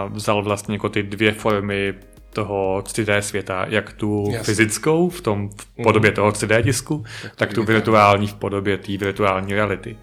vzal 0.09 0.43
vlastně 0.43 0.75
jako 0.75 0.89
ty 0.89 1.03
dvě 1.03 1.31
formy 1.31 1.93
toho 2.33 2.81
3D 2.85 3.19
světa, 3.19 3.65
jak 3.69 3.93
tu 3.93 4.29
Jasně. 4.31 4.43
fyzickou 4.43 5.09
v 5.09 5.21
tom 5.21 5.49
v 5.49 5.83
podobě 5.83 6.09
mm. 6.09 6.15
toho 6.15 6.29
3D 6.29 6.61
disku, 6.61 7.03
tak, 7.21 7.31
tak 7.35 7.53
tu 7.53 7.63
virtuální 7.63 8.27
v 8.27 8.33
podobě 8.33 8.77
té 8.77 8.97
virtuální 8.97 9.53
reality. 9.53 9.97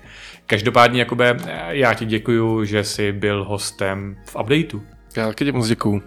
Každopádně, 0.47 1.01
Jakube, 1.01 1.37
já 1.69 1.95
ti 1.95 2.07
děkuju, 2.07 2.65
že 2.65 2.85
jsi 2.85 3.13
byl 3.13 3.45
hostem 3.45 4.17
v 4.25 4.37
updateu. 4.37 4.83
Já 5.17 5.27
taky 5.27 5.53
moc 5.53 5.69
děkuju. 5.69 6.03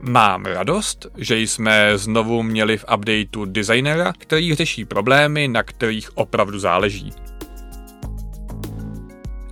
Mám 0.00 0.44
radost, 0.44 1.06
že 1.16 1.38
jsme 1.38 1.98
znovu 1.98 2.42
měli 2.42 2.78
v 2.78 2.84
updateu 2.94 3.44
designera, 3.44 4.12
který 4.18 4.54
řeší 4.54 4.84
problémy, 4.84 5.48
na 5.48 5.62
kterých 5.62 6.16
opravdu 6.16 6.58
záleží. 6.58 7.12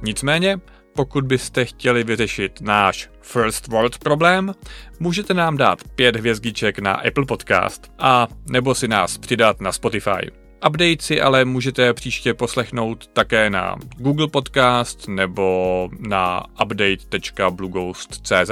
Nicméně, 0.03 0.59
pokud 0.95 1.25
byste 1.25 1.65
chtěli 1.65 2.05
vyřešit 2.05 2.61
náš 2.61 3.09
first 3.25 3.69
world 3.69 3.99
problém, 3.99 4.55
můžete 5.01 5.35
nám 5.35 5.57
dát 5.57 5.79
pět 5.95 6.17
hvězdiček 6.17 6.79
na 6.79 6.93
Apple 6.93 7.25
Podcast 7.25 7.93
a 7.99 8.29
nebo 8.51 8.75
si 8.75 8.89
nás 8.89 9.19
přidat 9.19 9.61
na 9.61 9.73
Spotify. 9.73 10.31
Update 10.67 10.97
si 11.01 11.21
ale 11.21 11.45
můžete 11.45 11.95
příště 11.95 12.35
poslechnout 12.35 13.07
také 13.07 13.51
na 13.51 13.77
Google 13.97 14.29
Podcast 14.29 15.09
nebo 15.09 15.89
na 16.09 16.45
update.blueghost.cz. 16.63 18.51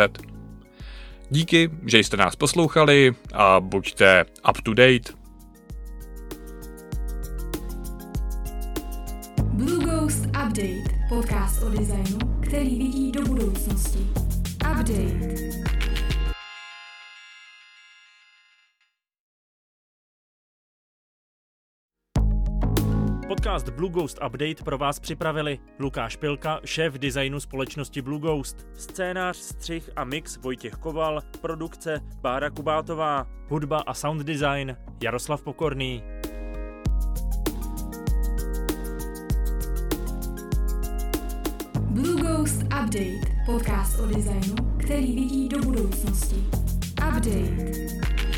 Díky, 1.31 1.71
že 1.87 1.99
jste 1.99 2.17
nás 2.17 2.37
poslouchali 2.37 3.13
a 3.33 3.61
buďte 3.61 4.25
up 4.51 4.63
to 4.63 4.75
date. 4.75 5.13
Blue 9.53 9.85
Ghost 9.85 10.27
Update, 10.27 10.85
podcast 11.09 11.63
o 11.63 11.69
designu, 11.69 12.19
který 12.41 12.79
vidí 12.79 13.13
do 13.13 13.23
budoucnosti. 13.23 14.32
Update. 14.63 15.33
Podcast 23.29 23.69
Blue 23.71 23.91
Ghost 23.91 24.19
Update 24.27 24.65
pro 24.65 24.79
vás 24.79 25.01
připravili 25.01 25.59
Lukáš 25.79 26.17
Pilka, 26.17 26.61
šéf 26.65 26.95
designu 26.95 27.41
společnosti 27.41 28.03
Blue 28.03 28.21
Ghost, 28.21 28.67
scénář, 28.75 29.37
střih 29.37 29.91
a 29.97 30.05
mix 30.05 30.37
Vojtěch 30.37 30.75
Koval, 30.75 31.21
produkce 31.41 32.01
Bára 32.21 32.51
Kubátová, 32.51 33.27
hudba 33.49 33.83
a 33.87 33.95
sound 33.95 34.23
design 34.23 34.77
Jaroslav 35.03 35.43
Pokorný. 35.43 36.03
Blue 41.81 42.22
Ghost 42.43 42.63
Update, 42.63 43.21
podcast 43.47 44.01
o 44.01 44.07
designu, 44.07 44.55
který 44.77 45.13
vidí 45.13 45.49
do 45.49 45.59
budoucnosti. 45.59 46.37
Update. 47.09 48.32